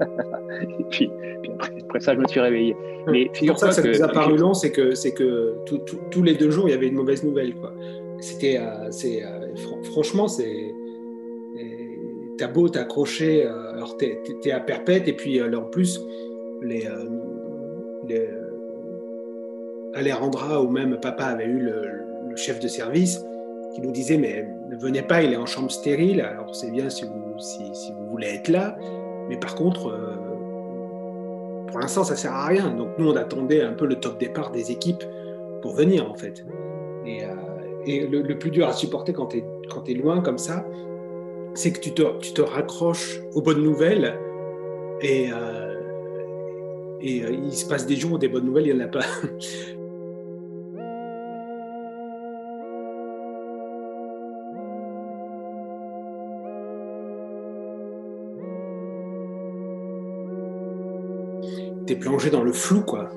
et 0.78 0.84
puis, 0.90 1.10
après, 1.82 2.00
ça, 2.00 2.14
je 2.14 2.20
me 2.20 2.26
suis 2.26 2.40
réveillé. 2.40 2.76
Mais 3.06 3.30
figure 3.32 3.58
ça, 3.58 3.72
ça 3.72 3.82
nous 3.82 4.02
a 4.02 4.08
paru 4.08 4.36
long, 4.36 4.54
c'est 4.54 4.72
que, 4.72 4.94
c'est 4.94 5.12
que 5.12 5.56
tous 6.10 6.22
les 6.22 6.34
deux 6.34 6.50
jours, 6.50 6.68
il 6.68 6.72
y 6.72 6.74
avait 6.74 6.88
une 6.88 6.96
mauvaise 6.96 7.22
nouvelle. 7.24 7.54
Quoi. 7.54 7.72
C'était, 8.20 8.58
euh, 8.58 8.90
c'est, 8.90 9.24
euh, 9.24 9.54
franchement, 9.84 10.28
c'est. 10.28 10.74
T'as 12.38 12.48
beau 12.48 12.70
t'accrocher, 12.70 13.44
euh, 13.44 13.72
alors 13.74 13.98
t'es, 13.98 14.18
es 14.46 14.50
à 14.50 14.60
perpète, 14.60 15.06
et 15.08 15.12
puis 15.12 15.42
en 15.42 15.64
plus, 15.64 16.00
les, 16.62 16.88
les 18.08 18.26
Alejandra 19.92 20.62
ou 20.62 20.70
même 20.70 20.98
papa 21.00 21.24
avait 21.24 21.44
eu 21.44 21.58
le, 21.58 22.36
chef 22.36 22.60
de 22.60 22.68
service 22.68 23.20
qui 23.74 23.82
nous 23.82 23.90
disait 23.90 24.16
mais 24.16 24.48
ne 24.70 24.76
venez 24.76 25.02
pas, 25.02 25.22
il 25.22 25.32
est 25.32 25.36
en 25.36 25.46
chambre 25.46 25.70
stérile, 25.70 26.20
alors 26.22 26.54
c'est 26.54 26.70
bien 26.70 26.88
si 26.88 27.04
vous, 27.04 27.38
si, 27.38 27.58
si 27.74 27.92
vous 27.92 28.08
voulez 28.08 28.28
être 28.28 28.48
là, 28.48 28.78
mais 29.30 29.36
par 29.36 29.54
contre, 29.54 29.86
euh, 29.86 31.66
pour 31.68 31.78
l'instant, 31.78 32.02
ça 32.02 32.16
sert 32.16 32.32
à 32.32 32.46
rien. 32.46 32.68
Donc 32.70 32.88
nous, 32.98 33.08
on 33.08 33.16
attendait 33.16 33.62
un 33.62 33.72
peu 33.72 33.86
le 33.86 33.94
top 33.94 34.18
départ 34.18 34.50
des 34.50 34.72
équipes 34.72 35.04
pour 35.62 35.72
venir, 35.72 36.10
en 36.10 36.14
fait. 36.14 36.44
Et, 37.06 37.24
euh, 37.24 38.08
le, 38.10 38.34
plus 38.34 38.50
dur 38.50 38.66
à 38.66 38.72
supporter 38.72 39.12
quand 39.12 39.28
tu 39.28 39.38
es, 39.38 39.94
loin 39.94 40.20
comme 40.20 40.36
ça, 40.36 40.66
c'est 41.54 41.72
que 41.72 41.78
tu 41.78 41.92
te, 41.92 42.42
raccroches 42.42 43.20
aux 43.34 43.40
bonnes 43.40 43.62
nouvelles 43.62 44.18
et, 45.00 45.30
euh, 45.32 45.80
et 47.00 47.22
il 47.30 47.52
se 47.52 47.66
passe 47.66 47.86
des 47.86 47.94
jours 47.94 48.12
où 48.14 48.18
des 48.18 48.28
bonnes 48.28 48.46
nouvelles, 48.46 48.66
il 48.66 48.74
n'y 48.74 48.82
en 48.82 48.84
a 48.84 48.88
pas. 48.88 49.00
plongé 61.96 62.30
dans 62.30 62.42
le 62.42 62.52
flou, 62.52 62.82
quoi. 62.82 63.10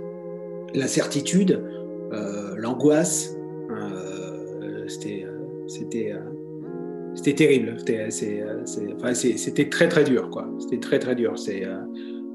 L'incertitude, 0.74 1.62
euh, 2.14 2.56
l'angoisse, 2.58 3.36
euh, 3.72 4.86
c'était, 4.88 5.26
euh, 5.26 5.68
c'était, 5.68 6.14
c'était 7.16 7.34
terrible. 7.34 7.76
C'était, 8.10 9.70
très 9.70 9.88
très 9.88 10.04
dur, 10.04 10.30
quoi. 10.30 10.48
C'était 10.60 10.80
très 10.80 11.00
très 11.00 11.16
dur. 11.16 11.38
C'est, 11.38 11.64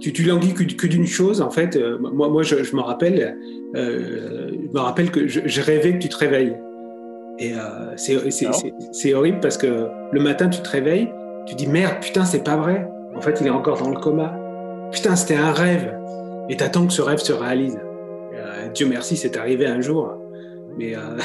tu, 0.00 0.12
tu 0.12 0.23
languis 0.23 0.54
que, 0.54 0.64
que, 0.64 0.87
d'une 0.87 1.07
chose, 1.07 1.40
en 1.40 1.50
fait. 1.50 1.78
moi, 2.00 2.28
moi, 2.28 2.42
je, 2.42 2.76
me 2.76 2.80
rappelle, 2.80 3.37
je 3.75 4.73
me 4.73 4.78
rappelle 4.78 5.11
que 5.11 5.26
je, 5.26 5.61
rêvais 5.61 5.95
que 5.95 5.99
tu 5.99 6.09
te 6.09 6.18
réveilles. 6.18 6.57
Et 7.40 7.52
c'est, 7.97 8.30
c'est, 8.30 8.49
c'est 8.92 9.14
horrible 9.14 9.38
parce 9.40 9.59
que 9.59 9.87
le 10.12 10.21
matin, 10.21 10.49
tu 10.49 10.61
te 10.61 10.68
réveilles, 10.68 11.09
tu 11.47 11.54
dis 11.54 11.66
merde, 11.66 11.97
putain, 12.00 12.25
c'est 12.25 12.45
pas 12.45 12.57
vrai. 12.57 12.88
En 13.16 13.21
fait, 13.21 13.38
il 13.40 13.47
est 13.47 13.50
encore 13.50 13.78
dans 13.78 13.90
le 13.90 13.99
coma. 13.99 14.37
Putain, 14.92 15.16
c'était 15.16 15.37
un 15.37 15.52
rêve 15.52 15.99
et 16.48 16.56
t'attends 16.56 16.86
que 16.86 16.92
ce 16.92 17.02
rêve 17.02 17.18
se 17.18 17.32
réalise. 17.32 17.78
Euh, 18.34 18.68
Dieu 18.72 18.86
merci, 18.86 19.16
c'est 19.16 19.36
arrivé 19.36 19.66
un 19.66 19.80
jour. 19.80 20.12
Mais 20.78 20.94
euh, 20.94 21.18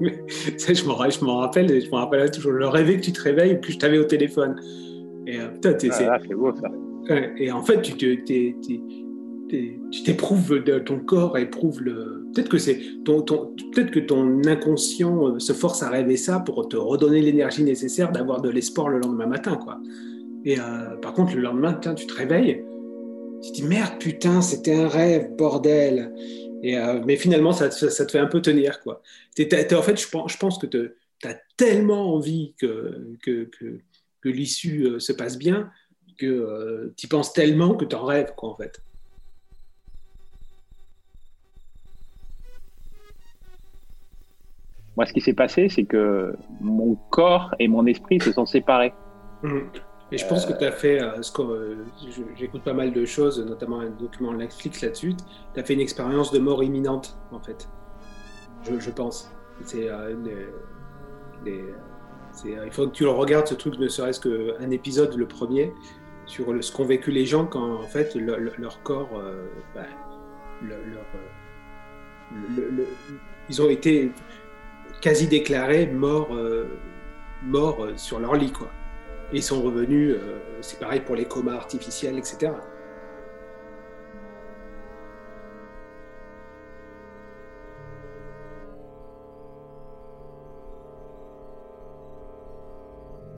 je 0.46 0.84
m'en 1.24 1.36
rappelle, 1.36 1.82
je 1.82 1.90
m'en 1.90 1.98
rappelle 1.98 2.30
toujours. 2.30 2.52
Le 2.52 2.68
rêver 2.68 2.96
que 2.96 3.02
tu 3.02 3.12
te 3.12 3.20
réveilles 3.20 3.54
ou 3.54 3.60
que 3.60 3.72
je 3.72 3.78
t'avais 3.78 3.98
au 3.98 4.04
téléphone. 4.04 4.56
Et 5.26 5.38
euh, 5.38 5.48
putain, 5.48 5.74
ah, 6.08 6.18
c'est 6.26 6.34
beau 6.34 6.52
ça. 6.54 6.68
Et 7.36 7.50
en 7.50 7.62
fait, 7.62 7.82
tu 7.82 8.24
t'éprouves, 10.04 10.62
ton 10.84 11.00
corps 11.00 11.36
éprouve 11.36 11.82
le. 11.82 12.26
Peut-être 12.32 12.48
que 12.48 12.58
c'est 12.58 12.78
ton, 13.04 13.20
ton 13.22 13.54
peut-être 13.74 13.90
que 13.90 14.00
ton 14.00 14.40
inconscient 14.46 15.38
se 15.38 15.52
force 15.52 15.82
à 15.82 15.90
rêver 15.90 16.16
ça 16.16 16.38
pour 16.38 16.68
te 16.68 16.76
redonner 16.76 17.20
l'énergie 17.20 17.64
nécessaire 17.64 18.12
d'avoir 18.12 18.40
de 18.40 18.48
l'espoir 18.48 18.88
le 18.88 19.00
lendemain 19.00 19.26
matin, 19.26 19.56
quoi. 19.56 19.80
Et 20.44 20.56
par 21.02 21.12
contre, 21.12 21.34
le 21.34 21.42
lendemain, 21.42 21.74
tu 21.74 22.06
te 22.06 22.14
réveilles 22.14 22.64
tu 23.42 23.50
te 23.50 23.56
dis 23.56 23.64
merde, 23.64 23.98
putain, 23.98 24.40
c'était 24.40 24.74
un 24.74 24.88
rêve, 24.88 25.34
bordel. 25.36 26.12
Et, 26.62 26.78
euh, 26.78 27.00
mais 27.04 27.16
finalement, 27.16 27.52
ça, 27.52 27.70
ça, 27.70 28.06
te 28.06 28.12
fait 28.12 28.18
un 28.20 28.26
peu 28.26 28.40
tenir. 28.40 28.80
Quoi. 28.80 29.02
en 29.38 29.82
fait, 29.82 30.00
je 30.00 30.08
pense, 30.08 30.32
je 30.32 30.38
pense 30.38 30.58
que 30.58 30.66
tu 30.66 30.90
as 31.24 31.34
tellement 31.56 32.14
envie 32.14 32.54
que, 32.58 33.16
que, 33.22 33.44
que, 33.44 33.80
que 34.20 34.28
l'issue 34.28 34.84
euh, 34.84 35.00
se 35.00 35.12
passe 35.12 35.38
bien 35.38 35.70
que 36.18 36.26
euh, 36.26 36.94
tu 36.96 37.08
penses 37.08 37.32
tellement 37.32 37.74
que 37.74 37.84
tu 37.84 37.96
en 37.96 38.04
rêves, 38.04 38.32
quoi, 38.36 38.50
en 38.50 38.56
fait. 38.56 38.80
Moi, 44.96 45.06
ce 45.06 45.12
qui 45.12 45.20
s'est 45.20 45.32
passé, 45.32 45.68
c'est 45.68 45.84
que 45.84 46.36
mon 46.60 46.96
corps 47.10 47.54
et 47.58 47.66
mon 47.66 47.86
esprit 47.86 48.20
se 48.20 48.30
sont 48.30 48.46
séparés. 48.46 48.92
Mmh. 49.42 49.60
Et 50.12 50.18
je 50.18 50.26
pense 50.26 50.44
que 50.44 50.52
tu 50.52 50.62
as 50.62 50.72
fait, 50.72 51.00
euh, 51.00 51.22
ce 51.22 51.32
que, 51.32 51.40
euh, 51.40 51.86
j'écoute 52.36 52.62
pas 52.62 52.74
mal 52.74 52.92
de 52.92 53.06
choses, 53.06 53.40
notamment 53.40 53.80
un 53.80 53.88
document 53.88 54.34
Netflix 54.34 54.82
là-dessus, 54.82 55.14
tu 55.54 55.60
as 55.60 55.64
fait 55.64 55.72
une 55.72 55.80
expérience 55.80 56.30
de 56.30 56.38
mort 56.38 56.62
imminente, 56.62 57.16
en 57.30 57.40
fait. 57.40 57.66
Je, 58.62 58.90
pense. 58.90 59.32
C'est, 59.64 59.88
euh, 59.88 60.14
il 61.46 62.70
faut 62.70 62.86
que 62.88 62.92
tu 62.92 63.04
le 63.04 63.10
regardes, 63.10 63.46
ce 63.48 63.54
truc, 63.54 63.78
ne 63.78 63.88
serait-ce 63.88 64.20
qu'un 64.20 64.70
épisode, 64.70 65.16
le 65.16 65.26
premier, 65.26 65.72
sur 66.26 66.54
ce 66.62 66.70
qu'ont 66.70 66.84
vécu 66.84 67.10
les 67.10 67.24
gens 67.24 67.46
quand, 67.46 67.76
en 67.76 67.86
fait, 67.88 68.14
leur 68.14 68.82
corps, 68.82 69.18
bah, 69.74 69.86
ils 73.48 73.62
ont 73.62 73.70
été 73.70 74.12
quasi 75.00 75.26
déclarés 75.26 75.86
morts, 75.86 76.36
morts 77.42 77.88
sur 77.96 78.20
leur 78.20 78.34
lit, 78.34 78.52
quoi. 78.52 78.68
Et 79.32 79.36
ils 79.36 79.42
sont 79.42 79.62
revenus, 79.62 80.14
c'est 80.60 80.78
pareil 80.78 81.00
pour 81.00 81.16
les 81.16 81.24
comas 81.24 81.54
artificiels, 81.54 82.18
etc. 82.18 82.52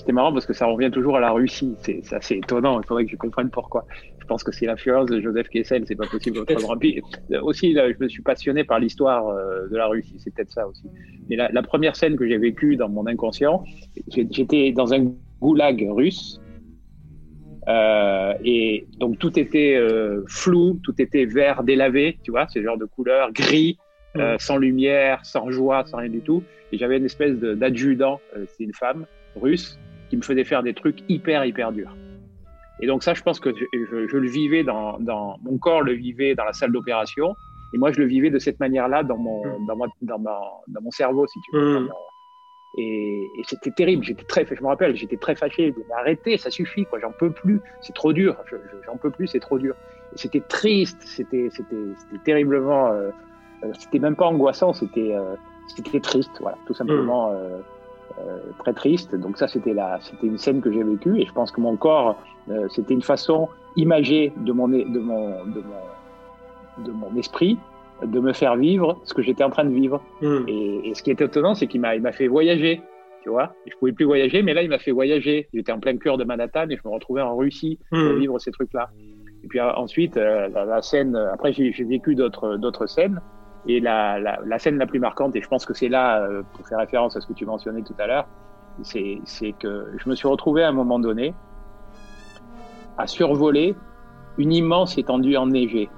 C'était 0.05 0.13
marrant 0.13 0.35
parce 0.35 0.45
que 0.45 0.53
ça 0.53 0.67
revient 0.67 0.91
toujours 0.91 1.17
à 1.17 1.21
la 1.21 1.31
Russie. 1.31 1.77
C'est 1.81 2.13
assez 2.13 2.35
étonnant. 2.35 2.79
Il 2.79 2.87
faudrait 2.87 3.07
que 3.07 3.11
je 3.11 3.17
comprenne 3.17 3.49
pourquoi. 3.49 3.87
Je 4.21 4.27
pense 4.27 4.45
que 4.45 4.53
c'est 4.53 4.67
l'influence 4.67 5.07
de 5.09 5.19
Joseph 5.19 5.49
Kessel. 5.49 5.85
C'est 5.87 5.95
pas 5.95 6.07
possible 6.07 6.37
autrement. 6.41 6.77
Puis, 6.79 7.01
aussi, 7.41 7.73
je 7.73 7.97
me 7.99 8.09
suis 8.11 8.21
passionné 8.21 8.65
par 8.65 8.81
l'histoire 8.81 9.27
euh, 9.29 9.67
de 9.67 9.77
la 9.79 9.87
Russie. 9.87 10.17
C'est 10.19 10.35
peut-être 10.35 10.51
ça 10.51 10.69
aussi. 10.69 10.85
Mais 11.31 11.37
la, 11.37 11.63
première 11.63 11.97
scène 11.97 12.17
que 12.17 12.29
j'ai 12.29 12.37
vécue 12.37 12.77
dans 12.77 12.91
mon 12.91 13.07
inconscient, 13.07 13.65
j'étais 14.09 14.73
dans 14.73 14.93
un 14.93 15.11
goulag 15.45 15.87
russe. 15.91 16.41
Euh, 17.69 18.35
et 18.45 18.87
donc 18.99 19.19
tout 19.19 19.39
était 19.39 19.77
euh, 19.77 20.23
flou, 20.29 20.81
tout 20.83 20.95
était 20.99 21.27
vert 21.27 21.63
délavé, 21.63 22.19
tu 22.23 22.31
vois, 22.31 22.47
ce 22.49 22.63
genre 22.63 22.79
de 22.79 22.87
couleur, 22.87 23.33
gris, 23.33 23.79
euh, 24.17 24.37
sans 24.39 24.57
lumière, 24.57 25.25
sans 25.25 25.51
joie, 25.51 25.85
sans 25.87 25.99
rien 25.99 26.11
du 26.11 26.21
tout. 26.21 26.43
Et 26.73 26.79
j'avais 26.79 26.97
une 26.99 27.05
espèce 27.05 27.37
d'adjudant, 27.37 28.21
c'est 28.35 28.65
une 28.65 28.75
femme 28.75 29.07
russe, 29.37 29.79
qui 30.09 30.17
me 30.17 30.23
faisait 30.23 30.45
faire 30.45 30.63
des 30.63 30.75
trucs 30.75 30.99
hyper, 31.09 31.45
hyper 31.45 31.73
durs. 31.73 31.95
Et 32.81 32.87
donc 32.87 33.03
ça, 33.03 33.15
je 33.15 33.23
pense 33.23 33.39
que 33.39 33.51
je, 33.55 34.07
je, 34.11 34.17
le 34.17 34.29
vivais 34.29 34.65
dans, 34.65 34.99
dans, 34.99 35.39
mon 35.43 35.59
corps 35.59 35.83
le 35.83 35.93
vivait 35.93 36.35
dans 36.35 36.45
la 36.45 36.53
salle 36.53 36.73
d'opération, 36.73 37.35
et 37.73 37.79
moi 37.79 37.93
je 37.93 38.01
le 38.01 38.07
vivais 38.07 38.31
de 38.31 38.39
cette 38.39 38.59
manière-là 38.61 39.05
dans 39.05 39.17
mon, 39.17 39.45
mm. 39.45 39.67
dans, 39.67 39.77
dans, 40.03 40.19
dans, 40.69 40.81
mon 40.83 40.91
cerveau, 40.91 41.27
si 41.27 41.39
tu 41.45 41.57
veux. 41.57 41.81
Mm. 41.81 41.89
Et, 42.77 43.31
et 43.37 43.43
c'était 43.47 43.71
terrible. 43.71 44.05
J'étais 44.05 44.25
très, 44.25 44.47
je 44.47 44.63
me 44.63 44.67
rappelle, 44.67 44.97
j'étais 44.97 45.17
très 45.17 45.35
fâché. 45.35 45.75
Mais 45.77 45.95
arrêtez, 45.95 46.37
ça 46.39 46.51
suffit, 46.51 46.85
quoi. 46.87 46.99
J'en 47.01 47.13
peux 47.13 47.31
plus. 47.31 47.61
C'est 47.81 47.95
trop 47.95 48.13
dur. 48.13 48.37
J'en 48.85 48.97
peux 48.97 49.11
plus. 49.11 49.29
C'est 49.29 49.41
trop 49.41 49.59
dur. 49.59 49.75
C'était 50.17 50.43
triste. 50.49 51.01
C'était, 51.05 51.49
c'était, 51.51 51.77
c'était 51.99 52.25
terriblement. 52.25 52.89
Euh, 52.89 53.11
euh, 53.65 53.73
c'était 53.79 53.99
même 53.99 54.17
pas 54.17 54.27
angoissant. 54.27 54.73
C'était, 54.73 55.15
euh, 55.15 55.35
c'était 55.77 56.01
triste. 56.01 56.33
Voilà, 56.41 56.59
tout 56.67 56.75
simplement. 56.75 57.31
Mm. 57.31 57.35
Euh, 57.35 57.59
euh, 58.21 58.39
très 58.59 58.73
triste. 58.73 59.15
Donc 59.15 59.39
ça, 59.39 59.49
c'était 59.49 59.75
la, 59.75 59.99
c'était 60.01 60.27
une 60.27 60.39
scène 60.39 60.61
que 60.61 60.73
j'ai 60.73 60.83
vécue 60.83 61.21
et 61.21 61.27
je 61.27 61.33
pense 61.33 61.51
que 61.51 61.61
mon 61.61 61.77
corps, 61.77 62.17
c'était 62.71 62.95
une 62.95 63.03
façon 63.03 63.49
imagée 63.77 64.33
de 64.37 64.53
mon, 64.53 64.69
de 64.69 64.85
mon, 65.01 65.45
de 65.47 65.63
mon, 65.63 66.85
de 66.85 66.93
mon 66.93 67.17
esprit 67.17 67.59
de 68.03 68.21
me 68.21 68.33
faire 68.33 68.57
vivre 68.57 69.01
ce 69.05 69.15
que 69.15 69.23
j'étais 69.23 69.45
en 69.45 69.51
train 69.51 69.65
de 69.65 69.75
vivre. 69.75 70.03
Hmm. 70.21 70.45
Et, 70.49 70.89
et, 70.89 70.95
ce 70.95 71.03
qui 71.03 71.11
était 71.11 71.25
étonnant, 71.25 71.55
c'est 71.55 71.67
qu'il 71.67 71.81
m'a, 71.81 71.95
il 71.95 72.03
m'a 72.03 72.13
fait 72.13 72.27
voyager. 72.27 72.83
Tu 73.23 73.31
vois, 73.31 73.55
je 73.67 73.75
pouvais 73.79 73.93
plus 73.93 74.05
voyager, 74.05 74.43
mais 74.43 74.53
là, 74.53 74.63
il 74.63 74.69
m'a 74.69 74.79
fait 74.79 74.91
voyager. 74.91 75.49
J'étais 75.55 75.73
en 75.73 75.81
plein 75.81 75.97
cœur 75.97 76.19
de 76.19 76.25
Manhattan 76.25 76.69
et 76.69 76.77
je 76.77 76.83
me 76.87 76.93
retrouvais 76.93 77.23
en 77.23 77.37
Russie 77.37 77.79
pour 77.91 77.99
hmm. 77.99 78.19
vivre 78.19 78.39
ces 78.39 78.51
trucs-là. 78.51 78.91
Et 79.43 79.47
puis 79.47 79.61
ensuite, 79.61 80.17
euh, 80.17 80.49
la, 80.49 80.65
la, 80.65 80.83
scène. 80.83 81.17
Après, 81.17 81.53
j'ai, 81.53 81.71
vécu 81.71 82.15
d'autres, 82.15 82.57
d'autres 82.57 82.87
scènes. 82.87 83.21
Et 83.67 83.81
la, 83.81 84.19
la, 84.19 84.41
la, 84.45 84.59
scène 84.59 84.77
la 84.77 84.87
plus 84.87 85.01
marquante, 85.01 85.35
et 85.37 85.41
je 85.41 85.49
pense 85.49 85.65
que 85.65 85.73
c'est 85.73 85.89
là, 85.89 86.21
euh, 86.21 86.43
pour 86.53 86.69
faire 86.69 86.79
référence 86.79 87.17
à 87.17 87.21
ce 87.21 87.27
que 87.27 87.33
tu 87.33 87.47
mentionnais 87.47 87.83
tout 87.83 87.95
à 87.99 88.07
l'heure, 88.07 88.29
c'est, 88.83 89.21
c'est 89.25 89.53
que 89.53 89.87
je 89.97 90.09
me 90.09 90.15
suis 90.15 90.29
retrouvé 90.29 90.63
à 90.63 90.69
un 90.69 90.73
moment 90.73 90.99
donné 90.99 91.35
à 92.99 93.07
survoler 93.07 93.75
une 94.39 94.53
immense 94.53 94.99
étendue 94.99 95.37
enneigée. 95.37 95.89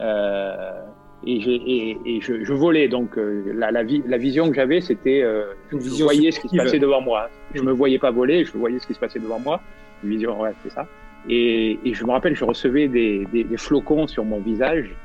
Euh, 0.00 0.82
et, 1.26 1.36
et, 1.36 1.98
et 2.06 2.20
je, 2.20 2.44
je, 2.44 2.52
volais, 2.54 2.88
donc 2.88 3.18
euh, 3.18 3.52
la, 3.54 3.70
la, 3.70 3.82
la, 3.82 4.16
vision 4.16 4.48
que 4.48 4.54
j'avais, 4.54 4.80
c'était 4.80 5.22
euh, 5.22 5.52
je 5.70 6.02
voyais 6.02 6.30
ce 6.30 6.40
qui 6.40 6.48
se 6.48 6.56
passait 6.56 6.78
devant 6.78 7.02
moi. 7.02 7.28
Je 7.54 7.62
me 7.62 7.72
voyais 7.72 7.98
pas 7.98 8.10
voler, 8.10 8.44
je 8.44 8.56
voyais 8.56 8.78
ce 8.78 8.86
qui 8.86 8.94
se 8.94 8.98
passait 8.98 9.18
devant 9.18 9.38
moi. 9.38 9.60
Une 10.02 10.10
vision, 10.10 10.40
ouais, 10.40 10.52
c'est 10.62 10.72
ça. 10.72 10.86
Et, 11.28 11.78
et, 11.84 11.92
je 11.92 12.04
me 12.04 12.12
rappelle, 12.12 12.34
je 12.34 12.44
recevais 12.44 12.88
des, 12.88 13.26
des, 13.30 13.44
des 13.44 13.56
flocons 13.58 14.06
sur 14.06 14.24
mon 14.24 14.40
visage 14.40 14.96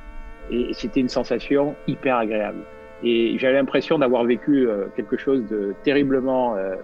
et 0.50 0.74
c'était 0.74 1.02
une 1.02 1.10
sensation 1.10 1.76
hyper 1.88 2.18
agréable. 2.18 2.60
Et 3.04 3.38
j'avais 3.38 3.56
l'impression 3.56 4.00
d'avoir 4.00 4.24
vécu 4.24 4.68
euh, 4.68 4.86
quelque 4.96 5.18
chose 5.18 5.46
de 5.50 5.76
terriblement 5.84 6.56
euh, 6.56 6.76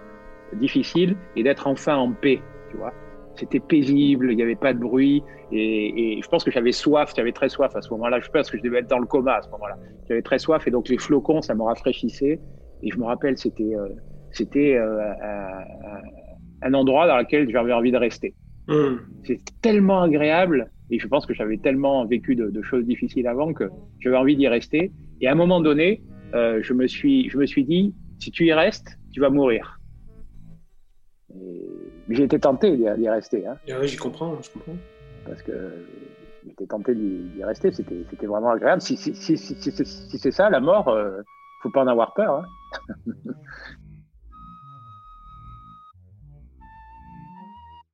difficile 0.52 1.16
et 1.36 1.42
d'être 1.42 1.66
enfin 1.66 1.96
en 1.96 2.12
paix, 2.12 2.42
tu 2.70 2.76
vois. 2.76 2.92
C'était 3.36 3.60
paisible, 3.60 4.30
il 4.30 4.36
n'y 4.36 4.42
avait 4.42 4.56
pas 4.56 4.74
de 4.74 4.78
bruit 4.78 5.22
et, 5.50 6.18
et 6.18 6.22
je 6.22 6.28
pense 6.28 6.44
que 6.44 6.50
j'avais 6.50 6.72
soif, 6.72 7.12
j'avais 7.16 7.32
très 7.32 7.48
soif 7.48 7.74
à 7.74 7.80
ce 7.80 7.90
moment-là. 7.90 8.20
Je 8.20 8.28
pense 8.28 8.50
que 8.50 8.58
je 8.58 8.62
devais 8.62 8.80
être 8.80 8.88
dans 8.88 8.98
le 8.98 9.06
coma 9.06 9.36
à 9.36 9.42
ce 9.42 9.48
moment-là. 9.50 9.76
J'avais 10.08 10.22
très 10.22 10.38
soif 10.38 10.66
et 10.66 10.70
donc 10.70 10.88
les 10.88 10.98
flocons, 10.98 11.40
ça 11.40 11.54
me 11.54 11.62
rafraîchissait. 11.62 12.40
Et 12.82 12.90
je 12.90 12.98
me 12.98 13.04
rappelle, 13.04 13.38
c'était 13.38 13.74
euh, 13.74 13.88
c'était 14.32 14.78
un 16.62 16.74
endroit 16.74 17.06
dans 17.06 17.16
lequel 17.16 17.50
j'avais 17.50 17.72
envie 17.72 17.92
de 17.92 17.98
rester. 17.98 18.34
Mmh. 18.68 18.96
C'est 19.24 19.38
tellement 19.60 20.02
agréable 20.02 20.70
et 20.92 20.98
je 20.98 21.08
pense 21.08 21.26
que 21.26 21.34
j'avais 21.34 21.56
tellement 21.56 22.04
vécu 22.04 22.36
de, 22.36 22.50
de, 22.50 22.62
choses 22.62 22.84
difficiles 22.84 23.26
avant 23.26 23.52
que 23.54 23.64
j'avais 23.98 24.16
envie 24.16 24.36
d'y 24.36 24.46
rester. 24.46 24.92
Et 25.20 25.26
à 25.26 25.32
un 25.32 25.34
moment 25.34 25.60
donné, 25.60 26.02
euh, 26.34 26.60
je, 26.62 26.74
me 26.74 26.86
suis, 26.86 27.30
je 27.30 27.38
me 27.38 27.46
suis 27.46 27.64
dit, 27.64 27.94
si 28.18 28.30
tu 28.30 28.44
y 28.44 28.52
restes, 28.52 28.98
tu 29.10 29.20
vas 29.20 29.30
mourir. 29.30 29.80
J'ai 32.12 32.24
été 32.24 32.38
tenté 32.38 32.76
d'y 32.76 33.08
rester. 33.08 33.46
Hein. 33.46 33.56
Ah 33.70 33.78
oui, 33.80 33.88
j'y 33.88 33.96
comprends, 33.96 34.36
je 34.42 34.50
comprends. 34.50 34.76
Parce 35.24 35.40
que 35.42 35.52
j'étais 36.46 36.66
tenté 36.66 36.94
d'y 36.94 37.42
rester, 37.42 37.72
c'était 37.72 38.26
vraiment 38.26 38.50
agréable. 38.50 38.82
Si, 38.82 38.96
si, 38.96 39.14
si, 39.14 39.38
si 39.38 40.18
c'est 40.18 40.30
ça, 40.30 40.50
la 40.50 40.60
mort, 40.60 40.88
euh, 40.88 41.22
faut 41.62 41.70
pas 41.70 41.82
en 41.82 41.86
avoir 41.86 42.12
peur. 42.14 42.44
Hein. 42.44 42.44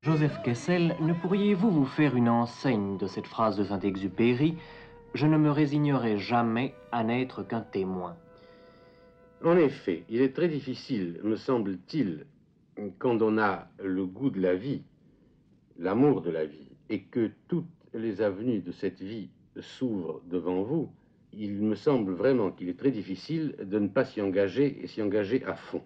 Joseph 0.02 0.40
Kessel, 0.42 0.96
ne 1.00 1.12
pourriez-vous 1.12 1.70
vous 1.70 1.84
faire 1.84 2.16
une 2.16 2.28
enseigne 2.28 2.96
de 2.96 3.06
cette 3.06 3.26
phrase 3.26 3.56
de 3.56 3.64
Saint-Exupéry? 3.64 4.56
Je 5.14 5.26
ne 5.26 5.36
me 5.36 5.50
résignerai 5.50 6.18
jamais 6.18 6.74
à 6.92 7.04
n'être 7.04 7.42
qu'un 7.42 7.60
témoin. 7.60 8.16
En 9.44 9.56
effet, 9.56 10.04
il 10.08 10.22
est 10.22 10.34
très 10.34 10.48
difficile, 10.48 11.20
me 11.22 11.36
semble-t-il, 11.36 12.26
quand 12.98 13.22
on 13.22 13.38
a 13.38 13.68
le 13.82 14.06
goût 14.06 14.30
de 14.30 14.40
la 14.40 14.54
vie, 14.54 14.82
l'amour 15.78 16.22
de 16.22 16.30
la 16.30 16.44
vie, 16.44 16.68
et 16.88 17.02
que 17.02 17.30
toutes 17.48 17.66
les 17.94 18.20
avenues 18.20 18.60
de 18.60 18.72
cette 18.72 19.00
vie 19.00 19.28
s'ouvrent 19.60 20.22
devant 20.28 20.62
vous, 20.62 20.90
il 21.32 21.62
me 21.62 21.74
semble 21.74 22.12
vraiment 22.12 22.50
qu'il 22.50 22.68
est 22.68 22.78
très 22.78 22.90
difficile 22.90 23.54
de 23.62 23.78
ne 23.78 23.88
pas 23.88 24.04
s'y 24.04 24.22
engager 24.22 24.82
et 24.82 24.86
s'y 24.86 25.02
engager 25.02 25.44
à 25.44 25.54
fond. 25.54 25.82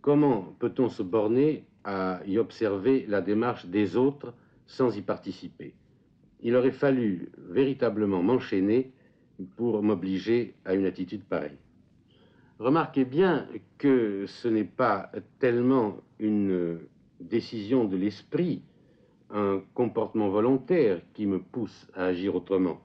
Comment 0.00 0.54
peut-on 0.58 0.88
se 0.88 1.02
borner 1.02 1.64
à 1.84 2.20
y 2.26 2.38
observer 2.38 3.06
la 3.06 3.20
démarche 3.20 3.66
des 3.66 3.96
autres 3.96 4.32
sans 4.66 4.96
y 4.96 5.02
participer? 5.02 5.74
Il 6.40 6.54
aurait 6.54 6.70
fallu 6.70 7.30
véritablement 7.36 8.22
m'enchaîner 8.22 8.92
pour 9.56 9.82
m'obliger 9.82 10.54
à 10.64 10.74
une 10.74 10.86
attitude 10.86 11.24
pareille. 11.24 11.58
Remarquez 12.58 13.04
bien 13.04 13.46
que 13.78 14.26
ce 14.26 14.48
n'est 14.48 14.64
pas 14.64 15.12
tellement 15.38 15.98
une 16.18 16.80
décision 17.20 17.84
de 17.84 17.96
l'esprit, 17.96 18.62
un 19.30 19.62
comportement 19.74 20.28
volontaire 20.28 21.00
qui 21.14 21.26
me 21.26 21.38
pousse 21.38 21.88
à 21.94 22.06
agir 22.06 22.34
autrement. 22.34 22.80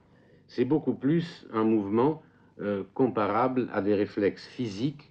C'est 0.46 0.64
beaucoup 0.64 0.94
plus 0.94 1.44
un 1.52 1.64
mouvement 1.64 2.22
euh, 2.60 2.84
comparable 2.94 3.68
à 3.72 3.82
des 3.82 3.96
réflexes 3.96 4.46
physiques, 4.46 5.10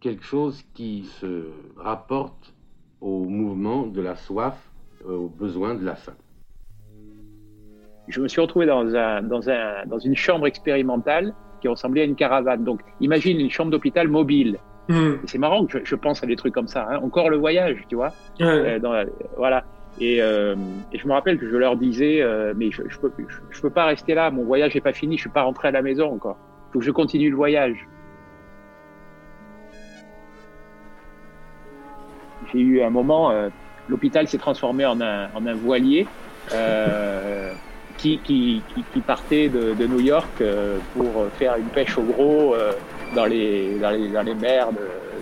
quelque 0.00 0.24
chose 0.24 0.62
qui 0.72 1.04
se 1.20 1.48
rapporte 1.76 2.54
au 3.02 3.24
mouvement 3.24 3.86
de 3.86 4.00
la 4.00 4.16
soif, 4.16 4.56
euh, 5.04 5.16
aux 5.16 5.28
besoins 5.28 5.74
de 5.74 5.84
la 5.84 5.96
faim. 5.96 6.16
Je 8.06 8.22
me 8.22 8.28
suis 8.28 8.40
retrouvé 8.40 8.64
dans 8.64 9.98
une 9.98 10.16
chambre 10.16 10.46
expérimentale 10.46 11.34
qui 11.60 11.68
ressemblait 11.68 12.02
à 12.02 12.04
une 12.04 12.14
caravane. 12.14 12.64
Donc, 12.64 12.80
imagine 13.00 13.40
une 13.40 13.50
chambre 13.50 13.70
d'hôpital 13.70 14.08
mobile. 14.08 14.58
Hmm. 14.88 15.16
C'est 15.26 15.38
marrant 15.38 15.66
que 15.66 15.84
je, 15.84 15.94
pense 15.94 16.22
à 16.22 16.26
des 16.26 16.36
trucs 16.36 16.54
comme 16.54 16.68
ça. 16.68 16.86
Hein. 16.90 17.00
Encore 17.02 17.28
le 17.28 17.36
voyage, 17.36 17.84
tu 17.88 17.96
vois. 17.96 18.10
Euh, 18.40 18.78
dans, 18.78 19.04
voilà. 19.36 19.64
Et, 20.00 20.22
euh, 20.22 20.54
et, 20.92 20.98
je 20.98 21.06
me 21.06 21.12
rappelle 21.12 21.38
que 21.38 21.48
je 21.48 21.56
leur 21.56 21.76
disais, 21.76 22.22
euh, 22.22 22.54
mais 22.56 22.70
je, 22.70 22.82
je 22.88 22.98
peux, 22.98 23.12
je, 23.50 23.60
peux 23.60 23.70
pas 23.70 23.86
rester 23.86 24.14
là. 24.14 24.30
Mon 24.30 24.44
voyage 24.44 24.74
n'est 24.74 24.80
pas 24.80 24.92
fini. 24.92 25.16
Je 25.16 25.22
suis 25.22 25.30
pas 25.30 25.42
rentré 25.42 25.68
à 25.68 25.70
la 25.72 25.82
maison 25.82 26.12
encore. 26.12 26.38
Il 26.68 26.72
faut 26.72 26.78
que 26.78 26.84
je 26.84 26.90
continue 26.90 27.30
le 27.30 27.36
voyage. 27.36 27.86
j'ai 32.54 32.60
eu 32.60 32.80
un 32.80 32.88
moment, 32.88 33.30
l'hôpital 33.90 34.26
s'est 34.26 34.38
transformé 34.38 34.86
en 34.86 35.02
un, 35.02 35.28
en 35.34 35.46
un 35.46 35.52
voilier 35.52 36.06
qui, 37.98 38.18
qui, 38.18 38.62
qui, 38.94 39.00
partait 39.00 39.48
de, 39.48 39.86
New 39.86 40.00
York 40.00 40.40
euh, 40.40 40.78
pour 40.94 41.26
faire 41.38 41.56
une 41.56 41.66
pêche 41.66 41.98
au 41.98 42.02
gros 42.02 42.54
euh, 42.54 42.72
dans, 43.14 43.26
les, 43.26 43.76
dans, 43.78 43.90
les, 43.90 44.08
dans 44.08 44.22
les 44.22 44.34
mers, 44.34 44.68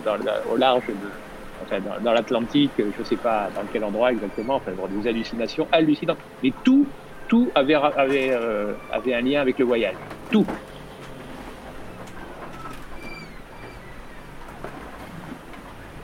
dans, 0.05 0.17
au 0.53 0.57
large, 0.57 0.87
de, 0.87 0.95
enfin, 1.65 1.79
dans, 2.03 2.12
l'Atlantique, 2.12 2.73
je 2.79 2.85
ne 2.85 3.05
sais 3.05 3.17
pas 3.17 3.49
dans 3.55 3.62
quel 3.73 3.83
endroit 3.83 4.12
exactement, 4.12 4.57
enfin, 4.57 4.73
des 4.91 5.09
hallucinations 5.09 5.67
hallucinantes. 5.73 6.19
Mais 6.43 6.53
tout 6.62 6.87
tout 7.29 7.51
avait, 7.57 7.75
avait, 7.75 8.31
euh, 8.31 8.75
avait 8.93 9.15
un 9.15 9.21
lien 9.21 9.41
avec 9.41 9.59
le 9.59 9.65
voyage. 9.65 9.97
Tout. 10.31 10.47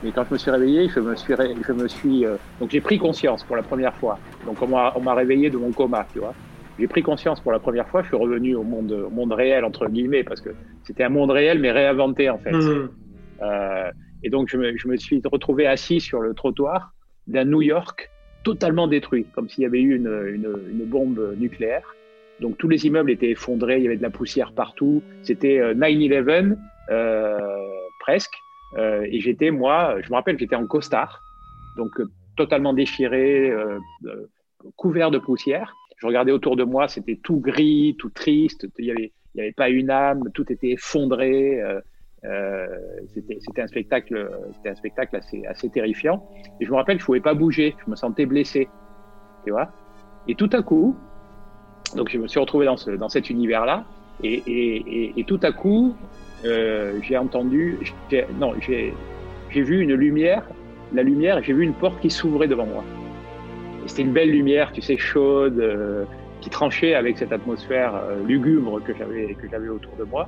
Mais 0.03 0.11
quand 0.11 0.25
je 0.27 0.33
me 0.33 0.37
suis 0.37 0.51
réveillé, 0.51 0.89
je 0.89 0.99
me 0.99 1.15
suis, 1.15 1.33
je 1.65 1.71
me 1.71 1.87
suis 1.87 2.25
donc 2.59 2.71
j'ai 2.71 2.81
pris 2.81 2.97
conscience 2.97 3.41
pour 3.43 3.55
la 3.55 3.63
première 3.63 3.93
fois. 3.93 4.19
Donc 4.45 4.57
on 4.61 4.67
m'a 4.67 5.13
réveillé 5.13 5.49
de 5.49 5.55
mon 5.55 5.71
coma, 5.71 6.05
tu 6.11 6.19
vois. 6.19 6.33
J'ai 6.79 6.87
pris 6.87 7.03
conscience 7.03 7.39
pour 7.39 7.51
la 7.51 7.59
première 7.59 7.87
fois. 7.87 8.01
Je 8.01 8.07
suis 8.07 8.17
revenu 8.17 8.55
au 8.55 8.63
monde, 8.63 8.91
au 8.91 9.09
monde 9.09 9.33
réel 9.33 9.63
entre 9.63 9.87
guillemets 9.87 10.23
parce 10.23 10.41
que 10.41 10.49
c'était 10.83 11.03
un 11.03 11.09
monde 11.09 11.31
réel 11.31 11.59
mais 11.59 11.71
réinventé 11.71 12.29
en 12.29 12.37
fait. 12.37 12.51
Mmh. 12.51 12.89
Euh, 13.41 13.91
et 14.23 14.29
donc 14.29 14.49
je 14.49 14.57
me, 14.57 14.77
je 14.77 14.87
me, 14.87 14.97
suis 14.97 15.21
retrouvé 15.23 15.67
assis 15.67 15.99
sur 15.99 16.21
le 16.21 16.33
trottoir 16.33 16.93
d'un 17.27 17.45
New 17.45 17.61
York 17.61 18.09
totalement 18.43 18.87
détruit, 18.87 19.25
comme 19.33 19.49
s'il 19.49 19.63
y 19.63 19.65
avait 19.65 19.81
eu 19.81 19.95
une, 19.95 20.11
une, 20.33 20.53
une, 20.69 20.85
bombe 20.85 21.35
nucléaire. 21.37 21.95
Donc 22.39 22.57
tous 22.57 22.67
les 22.67 22.85
immeubles 22.85 23.11
étaient 23.11 23.31
effondrés, 23.31 23.77
il 23.77 23.83
y 23.83 23.87
avait 23.87 23.97
de 23.97 24.01
la 24.01 24.09
poussière 24.09 24.53
partout. 24.53 25.01
C'était 25.23 25.59
9/11 25.73 26.51
euh, 26.51 26.55
euh, 26.91 27.37
presque. 27.99 28.33
Euh, 28.77 29.05
et 29.09 29.19
j'étais, 29.19 29.51
moi, 29.51 29.95
je 30.01 30.09
me 30.09 30.15
rappelle, 30.15 30.37
j'étais 30.37 30.55
en 30.55 30.65
costard, 30.65 31.21
donc 31.77 31.91
totalement 32.35 32.73
déchiré, 32.73 33.53
couvert 34.75 35.11
de 35.11 35.19
poussière. 35.19 35.73
Je 36.03 36.07
regardais 36.09 36.33
autour 36.33 36.57
de 36.57 36.65
moi, 36.65 36.89
c'était 36.89 37.15
tout 37.15 37.39
gris, 37.39 37.95
tout 37.97 38.09
triste, 38.09 38.67
il 38.77 39.09
n'y 39.35 39.41
avait, 39.41 39.53
pas 39.53 39.69
une 39.69 39.89
âme, 39.89 40.23
tout 40.33 40.51
était 40.51 40.71
effondré. 40.71 41.61
c'était 43.13 43.61
un 43.61 43.67
spectacle, 43.67 44.29
c'était 44.55 44.69
un 44.71 44.75
spectacle 44.75 45.17
assez, 45.47 45.69
terrifiant. 45.69 46.29
Et 46.59 46.65
je 46.65 46.71
me 46.71 46.75
rappelle, 46.75 46.99
je 46.99 47.05
pouvais 47.05 47.21
pas 47.21 47.33
bouger, 47.33 47.77
je 47.85 47.89
me 47.89 47.95
sentais 47.95 48.25
blessé, 48.25 48.67
tu 49.45 49.51
vois. 49.51 49.71
Et 50.27 50.35
tout 50.35 50.49
à 50.51 50.61
coup, 50.61 50.97
donc 51.95 52.09
je 52.09 52.17
me 52.17 52.27
suis 52.27 52.41
retrouvé 52.41 52.65
dans, 52.65 52.75
ce, 52.75 52.91
dans 52.91 53.07
cet 53.07 53.29
univers-là, 53.29 53.85
et, 54.21 55.23
tout 55.25 55.39
à 55.41 55.53
coup, 55.53 55.95
euh, 56.43 56.99
j'ai 57.01 57.15
entendu, 57.15 57.79
non, 58.41 58.55
j'ai 58.59 58.93
vu 59.61 59.79
une 59.79 59.93
lumière, 59.93 60.43
la 60.91 61.01
lumière, 61.01 61.41
j'ai 61.41 61.53
vu 61.53 61.63
une 61.63 61.73
porte 61.73 62.01
qui 62.01 62.09
s'ouvrait 62.09 62.49
devant 62.49 62.65
moi. 62.65 62.83
C'était 63.87 64.03
une 64.03 64.13
belle 64.13 64.31
lumière, 64.31 64.71
tu 64.71 64.81
sais, 64.81 64.97
chaude, 64.97 65.59
euh, 65.59 66.05
qui 66.41 66.49
tranchait 66.49 66.95
avec 66.95 67.17
cette 67.17 67.31
atmosphère 67.31 67.95
euh, 67.95 68.23
lugubre 68.25 68.81
que 68.83 68.93
j'avais 68.97 69.33
que 69.35 69.49
j'avais 69.49 69.69
autour 69.69 69.95
de 69.95 70.03
moi. 70.03 70.27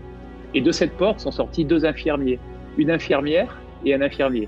Et 0.54 0.62
de 0.62 0.72
cette 0.72 0.96
porte 0.98 1.20
sont 1.20 1.32
sortis 1.32 1.66
deux 1.66 1.86
infirmiers, 1.86 2.40
une 2.78 2.92
infirmière 2.92 3.60
et 3.84 3.94
un 3.94 4.02
infirmier. 4.02 4.48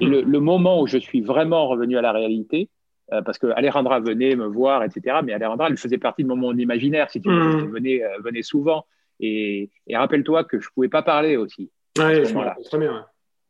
Et 0.00 0.06
le, 0.06 0.22
le, 0.22 0.40
moment 0.40 0.80
où 0.80 0.86
je 0.86 0.96
suis 0.96 1.20
vraiment 1.20 1.68
revenu 1.68 1.98
à 1.98 2.00
la 2.00 2.10
réalité, 2.10 2.70
euh, 3.12 3.22
parce 3.22 3.38
que 3.38 3.48
Alejandra 3.48 3.98
venait 4.00 4.36
me 4.36 4.46
voir, 4.46 4.84
etc. 4.84 5.18
Mais 5.24 5.32
Alejandra, 5.32 5.68
elle 5.68 5.76
faisait 5.76 5.98
partie 5.98 6.22
de 6.22 6.28
mon 6.28 6.36
monde 6.36 6.60
imaginaire, 6.60 7.10
si 7.10 7.20
tu 7.20 7.28
veux. 7.28 7.58
Elle 7.58 7.68
venait, 7.68 8.04
euh, 8.04 8.18
venait 8.24 8.42
souvent. 8.42 8.86
Et, 9.20 9.70
rappelle-toi 9.92 10.44
que 10.44 10.60
je 10.60 10.66
ne 10.68 10.72
pouvais 10.74 10.88
pas 10.88 11.02
parler 11.02 11.36
aussi. 11.36 11.70
Oui, 11.98 12.24
je 12.24 12.34
me 12.34 12.64
très 12.64 12.78
bien. 12.78 13.06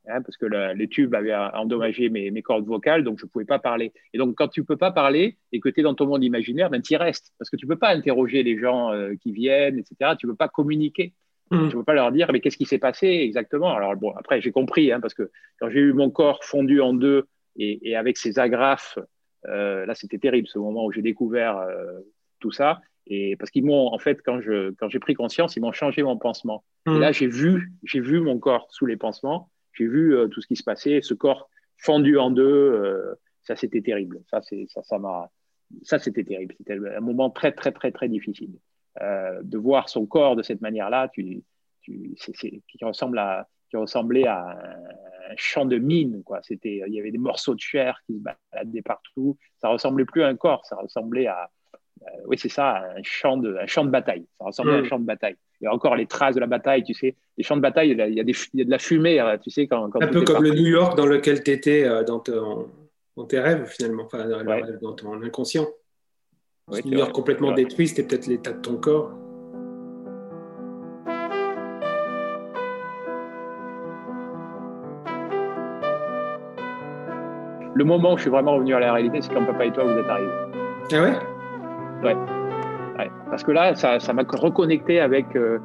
Hein, 0.08 0.22
parce 0.22 0.36
que 0.36 0.46
les 0.74 0.88
tubes 0.88 1.14
avaient 1.14 1.34
endommagé 1.34 2.08
mes, 2.08 2.30
mes, 2.30 2.42
cordes 2.42 2.66
vocales, 2.66 3.04
donc 3.04 3.18
je 3.18 3.26
ne 3.26 3.30
pouvais 3.30 3.44
pas 3.44 3.58
parler. 3.58 3.92
Et 4.12 4.18
donc, 4.18 4.34
quand 4.34 4.48
tu 4.48 4.60
ne 4.60 4.66
peux 4.66 4.76
pas 4.76 4.90
parler 4.90 5.36
et 5.52 5.60
que 5.60 5.68
tu 5.68 5.80
es 5.80 5.82
dans 5.82 5.94
ton 5.94 6.06
monde 6.06 6.24
imaginaire, 6.24 6.70
ben, 6.70 6.82
tu 6.82 6.94
y 6.94 6.96
restes. 6.96 7.32
Parce 7.38 7.50
que 7.50 7.56
tu 7.56 7.66
ne 7.66 7.70
peux 7.70 7.78
pas 7.78 7.90
interroger 7.90 8.42
les 8.42 8.58
gens 8.58 8.92
euh, 8.92 9.14
qui 9.22 9.32
viennent, 9.32 9.78
etc. 9.78 10.12
Tu 10.18 10.26
ne 10.26 10.32
peux 10.32 10.36
pas 10.36 10.48
communiquer. 10.48 11.14
Tu 11.52 11.56
ne 11.56 11.68
peux 11.68 11.82
pas 11.82 11.94
leur 11.94 12.12
dire, 12.12 12.30
mais 12.32 12.38
qu'est-ce 12.38 12.56
qui 12.56 12.64
s'est 12.64 12.78
passé 12.78 13.08
exactement? 13.08 13.74
Alors, 13.74 13.96
bon, 13.96 14.12
après, 14.12 14.40
j'ai 14.40 14.52
compris, 14.52 14.92
hein, 14.92 15.00
parce 15.00 15.14
que 15.14 15.32
quand 15.58 15.68
j'ai 15.68 15.80
eu 15.80 15.92
mon 15.92 16.08
corps 16.08 16.44
fondu 16.44 16.80
en 16.80 16.94
deux 16.94 17.26
et, 17.56 17.90
et 17.90 17.96
avec 17.96 18.18
ces 18.18 18.38
agrafes 18.38 18.96
euh, 19.46 19.86
là, 19.86 19.94
c'était 19.94 20.18
terrible 20.18 20.48
ce 20.48 20.58
moment 20.58 20.84
où 20.84 20.92
j'ai 20.92 21.02
découvert 21.02 21.56
euh, 21.58 22.00
tout 22.40 22.52
ça. 22.52 22.80
Et 23.06 23.36
parce 23.36 23.50
qu'ils 23.50 23.64
m'ont, 23.64 23.92
en 23.92 23.98
fait, 23.98 24.20
quand 24.24 24.40
je 24.40 24.70
quand 24.72 24.88
j'ai 24.88 24.98
pris 24.98 25.14
conscience, 25.14 25.56
ils 25.56 25.60
m'ont 25.60 25.72
changé 25.72 26.02
mon 26.02 26.16
pansement. 26.16 26.64
Et 26.86 26.98
là, 26.98 27.10
mmh. 27.10 27.14
j'ai 27.14 27.26
vu, 27.26 27.72
j'ai 27.84 28.00
vu 28.00 28.20
mon 28.20 28.38
corps 28.38 28.66
sous 28.70 28.86
les 28.86 28.96
pansements. 28.96 29.50
J'ai 29.72 29.86
vu 29.86 30.14
euh, 30.14 30.28
tout 30.28 30.40
ce 30.40 30.46
qui 30.46 30.56
se 30.56 30.62
passait, 30.62 31.00
ce 31.02 31.14
corps 31.14 31.48
fendu 31.78 32.18
en 32.18 32.30
deux. 32.30 33.16
ça, 33.42 33.56
c'était 33.56 33.82
terrible. 33.82 34.20
Ça, 34.30 34.42
c'est 34.42 34.66
ça, 34.68 34.82
ça 34.82 34.98
m'a, 34.98 35.30
ça, 35.82 35.98
c'était 35.98 36.24
terrible. 36.24 36.54
C'était 36.58 36.74
un 36.74 37.00
moment 37.00 37.30
très, 37.30 37.52
très, 37.52 37.72
très, 37.72 37.90
très 37.90 38.08
difficile. 38.08 38.54
de 39.00 39.58
voir 39.58 39.88
son 39.88 40.06
corps 40.06 40.36
de 40.36 40.42
cette 40.42 40.60
manière-là, 40.60 41.08
tu, 41.12 41.42
tu, 41.80 42.14
c'est, 42.16 42.62
qui 42.68 42.84
ressemble 42.84 43.18
à, 43.18 43.48
qui 43.70 43.76
ressemblait 43.76 44.26
à 44.26 44.58
un, 45.30 45.36
champ 45.36 45.64
de 45.64 45.78
mine. 45.78 46.22
Quoi. 46.24 46.40
C'était, 46.42 46.82
il 46.86 46.92
y 46.92 46.98
avait 46.98 47.12
des 47.12 47.18
morceaux 47.18 47.54
de 47.54 47.60
chair 47.60 48.00
qui 48.04 48.14
se 48.14 48.18
baladaient 48.18 48.82
partout. 48.82 49.38
Ça 49.58 49.68
ressemblait 49.68 50.04
plus 50.04 50.22
à 50.22 50.26
un 50.26 50.36
corps, 50.36 50.66
ça 50.66 50.74
ressemblait 50.76 51.28
à, 51.28 51.44
euh, 51.44 51.46
oui, 52.26 52.38
c'est 52.38 52.48
ça, 52.48 52.82
un 52.96 53.02
champ 53.02 53.36
de, 53.36 53.56
un 53.56 53.66
champ 53.66 53.84
de 53.84 53.90
bataille. 53.90 54.24
Ça 54.38 54.46
ressemblait 54.46 54.74
à 54.74 54.76
un 54.76 54.82
mm. 54.82 54.86
champ 54.86 54.98
de 54.98 55.04
bataille. 55.04 55.36
Il 55.60 55.64
y 55.64 55.66
a 55.66 55.74
encore 55.74 55.96
les 55.96 56.06
traces 56.06 56.34
de 56.34 56.40
la 56.40 56.46
bataille, 56.46 56.82
tu 56.82 56.94
sais. 56.94 57.14
Les 57.36 57.44
champs 57.44 57.56
de 57.56 57.60
bataille, 57.60 57.90
il 57.90 57.98
y 57.98 58.20
a, 58.20 58.24
des, 58.24 58.34
il 58.54 58.60
y 58.60 58.62
a 58.62 58.64
de 58.64 58.70
la 58.70 58.78
fumée, 58.78 59.18
hein, 59.18 59.36
tu 59.38 59.50
sais. 59.50 59.66
Quand, 59.66 59.90
un 59.94 60.06
peu 60.06 60.22
comme 60.22 60.42
le 60.42 60.50
New 60.50 60.66
York 60.66 60.96
dans 60.96 61.06
lequel 61.06 61.42
tu 61.42 61.50
étais 61.50 61.84
euh, 61.84 62.02
dans, 62.02 62.22
dans, 63.16 63.24
tes 63.26 63.38
rêves, 63.38 63.66
finalement, 63.66 64.04
enfin, 64.04 64.26
dans 64.80 64.92
ton 64.94 65.22
inconscient. 65.22 65.66
New 66.84 66.98
York 66.98 67.12
complètement 67.12 67.52
détruit, 67.52 67.88
c'était 67.88 68.04
peut-être 68.04 68.26
l'état 68.26 68.52
de 68.52 68.60
ton 68.60 68.76
corps. 68.76 69.12
le 77.80 77.84
moment 77.84 78.12
où 78.12 78.16
je 78.18 78.22
suis 78.22 78.30
vraiment 78.30 78.56
revenu 78.56 78.74
à 78.74 78.78
la 78.78 78.92
réalité, 78.92 79.22
c'est 79.22 79.32
quand 79.32 79.46
papa 79.46 79.64
et 79.64 79.72
toi 79.72 79.84
vous 79.84 79.98
êtes 79.98 80.06
arrivés. 80.06 80.30
Ah 80.92 81.02
ouais? 81.02 81.39
Ouais. 82.02 82.16
ouais. 82.98 83.10
Parce 83.28 83.42
que 83.42 83.52
là, 83.52 83.74
ça, 83.74 84.00
ça 84.00 84.12
m'a 84.12 84.22
reconnecté 84.28 85.00
avec 85.00 85.34
euh, 85.36 85.58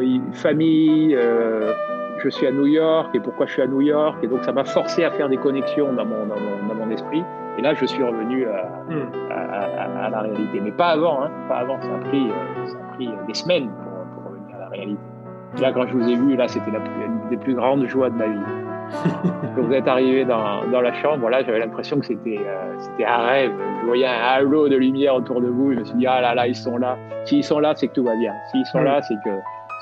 une 0.00 0.32
famille. 0.32 1.14
Euh, 1.14 1.72
je 2.22 2.28
suis 2.28 2.46
à 2.46 2.52
New 2.52 2.66
York 2.66 3.14
et 3.14 3.20
pourquoi 3.20 3.46
je 3.46 3.52
suis 3.52 3.62
à 3.62 3.66
New 3.66 3.80
York. 3.80 4.18
Et 4.22 4.26
donc, 4.28 4.44
ça 4.44 4.52
m'a 4.52 4.64
forcé 4.64 5.04
à 5.04 5.10
faire 5.10 5.28
des 5.28 5.36
connexions 5.36 5.92
dans 5.92 6.04
mon, 6.04 6.26
dans 6.26 6.38
mon, 6.38 6.68
dans 6.68 6.74
mon 6.74 6.90
esprit. 6.90 7.22
Et 7.58 7.62
là, 7.62 7.74
je 7.74 7.84
suis 7.84 8.02
revenu 8.02 8.46
à, 8.46 8.64
hmm. 8.88 9.30
à, 9.30 10.04
à, 10.04 10.10
la 10.10 10.20
réalité. 10.20 10.60
Mais 10.60 10.72
pas 10.72 10.88
avant, 10.88 11.24
hein, 11.24 11.30
pas 11.48 11.56
avant. 11.56 11.80
Ça 11.82 11.94
a 11.94 11.98
pris, 12.08 12.30
euh, 12.30 12.66
ça 12.66 12.76
a 12.78 12.94
pris 12.94 13.10
des 13.26 13.34
semaines 13.34 13.68
pour, 13.68 14.22
pour, 14.22 14.32
revenir 14.32 14.56
à 14.56 14.60
la 14.60 14.68
réalité. 14.68 15.02
Là, 15.60 15.72
quand 15.72 15.86
je 15.86 15.92
vous 15.92 16.08
ai 16.08 16.16
vu, 16.16 16.36
là, 16.36 16.48
c'était 16.48 16.70
une 16.70 17.28
des 17.28 17.36
plus 17.36 17.54
grandes 17.54 17.86
joies 17.86 18.08
de 18.08 18.16
ma 18.16 18.26
vie. 18.26 18.40
Quand 19.54 19.62
vous 19.62 19.72
êtes 19.72 19.88
arrivé 19.88 20.24
dans, 20.24 20.66
dans 20.70 20.80
la 20.80 20.92
chambre, 20.94 21.28
là, 21.28 21.42
j'avais 21.44 21.58
l'impression 21.58 21.98
que 21.98 22.06
c'était 22.06 22.38
euh, 22.38 22.74
c'était 22.78 23.04
un 23.04 23.18
rêve. 23.18 23.52
Je 23.80 23.86
voyais 23.86 24.06
un 24.06 24.20
halo 24.20 24.68
de 24.68 24.76
lumière 24.76 25.14
autour 25.14 25.40
de 25.40 25.48
vous. 25.48 25.72
Je 25.72 25.78
me 25.80 25.84
suis 25.84 25.96
dit, 25.96 26.06
ah 26.06 26.20
là 26.20 26.34
là, 26.34 26.46
ils 26.46 26.54
sont 26.54 26.76
là. 26.76 26.96
S'ils 27.24 27.44
sont 27.44 27.58
là, 27.58 27.74
c'est 27.76 27.88
que 27.88 27.94
tout 27.94 28.04
va 28.04 28.16
bien. 28.16 28.32
S'ils 28.50 28.66
sont 28.66 28.82
là, 28.82 29.00
c'est 29.02 29.16
que 29.24 29.30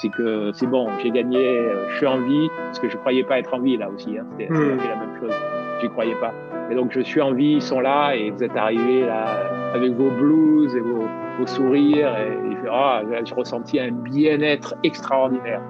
c'est 0.00 0.08
que 0.08 0.50
c'est 0.54 0.66
bon, 0.66 0.88
j'ai 1.02 1.10
gagné, 1.10 1.58
euh, 1.58 1.90
je 1.90 1.96
suis 1.98 2.06
en 2.06 2.20
vie, 2.22 2.48
parce 2.56 2.78
que 2.78 2.88
je 2.88 2.96
croyais 2.96 3.22
pas 3.22 3.38
être 3.38 3.52
en 3.52 3.60
vie 3.60 3.76
là 3.76 3.90
aussi. 3.90 4.16
Hein. 4.18 4.24
C'était 4.30 4.50
hmm. 4.50 4.78
la 4.78 4.96
même 4.96 5.20
chose. 5.20 5.34
J'y 5.80 5.88
croyais 5.90 6.14
pas. 6.14 6.32
Et 6.70 6.74
donc 6.74 6.92
je 6.92 7.00
suis 7.00 7.20
en 7.20 7.32
vie, 7.32 7.54
ils 7.54 7.62
sont 7.62 7.80
là, 7.80 8.14
et 8.14 8.30
vous 8.30 8.42
êtes 8.42 8.56
arrivés 8.56 9.04
là 9.04 9.26
avec 9.74 9.92
vos 9.92 10.10
blues 10.10 10.74
et 10.74 10.80
vos, 10.80 11.04
vos 11.38 11.46
sourires, 11.46 12.16
et, 12.16 12.56
je, 12.62 12.68
ah, 12.70 13.02
je 13.24 13.34
ressentis 13.34 13.78
un 13.78 13.90
bien-être 13.90 14.74
extraordinaire. 14.84 15.60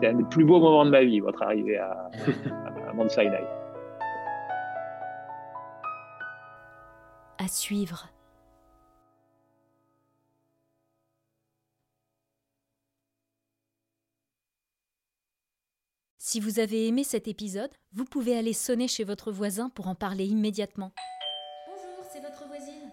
C'est 0.00 0.08
un 0.08 0.14
des 0.14 0.24
plus 0.24 0.44
beaux 0.44 0.60
moments 0.60 0.84
de 0.86 0.90
ma 0.90 1.04
vie, 1.04 1.20
votre 1.20 1.42
arrivée 1.42 1.76
à, 1.76 2.10
à 7.38 7.48
suivre. 7.48 8.08
Si 16.18 16.38
vous 16.38 16.60
avez 16.60 16.86
aimé 16.86 17.02
cet 17.02 17.28
épisode, 17.28 17.70
vous 17.92 18.04
pouvez 18.04 18.36
aller 18.36 18.52
sonner 18.52 18.88
chez 18.88 19.04
votre 19.04 19.32
voisin 19.32 19.68
pour 19.68 19.88
en 19.88 19.94
parler 19.94 20.26
immédiatement. 20.26 20.92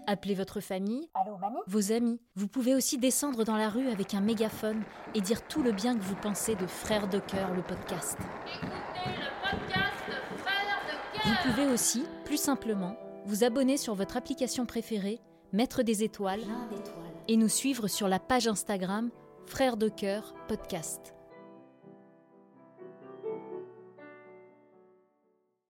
Appelez 0.09 0.35
votre 0.35 0.61
famille, 0.61 1.09
Allô, 1.13 1.37
mamie? 1.37 1.59
Vos 1.67 1.91
amis. 1.91 2.21
Vous 2.35 2.47
pouvez 2.47 2.73
aussi 2.73 2.97
descendre 2.97 3.43
dans 3.43 3.57
la 3.57 3.67
rue 3.69 3.89
avec 3.89 4.13
un 4.13 4.21
mégaphone 4.21 4.81
et 5.13 5.19
dire 5.19 5.45
tout 5.47 5.61
le 5.61 5.73
bien 5.73 5.95
que 5.97 6.01
vous 6.01 6.15
pensez 6.15 6.55
de 6.55 6.65
Frères 6.65 7.09
de 7.09 7.19
cœur, 7.19 7.53
le 7.53 7.61
podcast. 7.61 8.17
Écoutez 8.47 8.69
le 9.05 9.41
podcast. 9.41 9.93
Vous 11.25 11.51
pouvez 11.51 11.65
aussi, 11.73 12.05
plus 12.23 12.37
simplement, 12.37 12.95
vous 13.25 13.43
abonner 13.43 13.75
sur 13.75 13.95
votre 13.95 14.15
application 14.15 14.65
préférée, 14.65 15.19
mettre 15.51 15.83
des 15.83 16.03
étoiles 16.03 16.43
et 17.27 17.35
nous 17.35 17.49
suivre 17.49 17.89
sur 17.89 18.07
la 18.07 18.19
page 18.19 18.47
Instagram 18.47 19.09
Frères 19.45 19.75
de 19.75 19.89
Cœur 19.89 20.33
Podcast. 20.47 21.16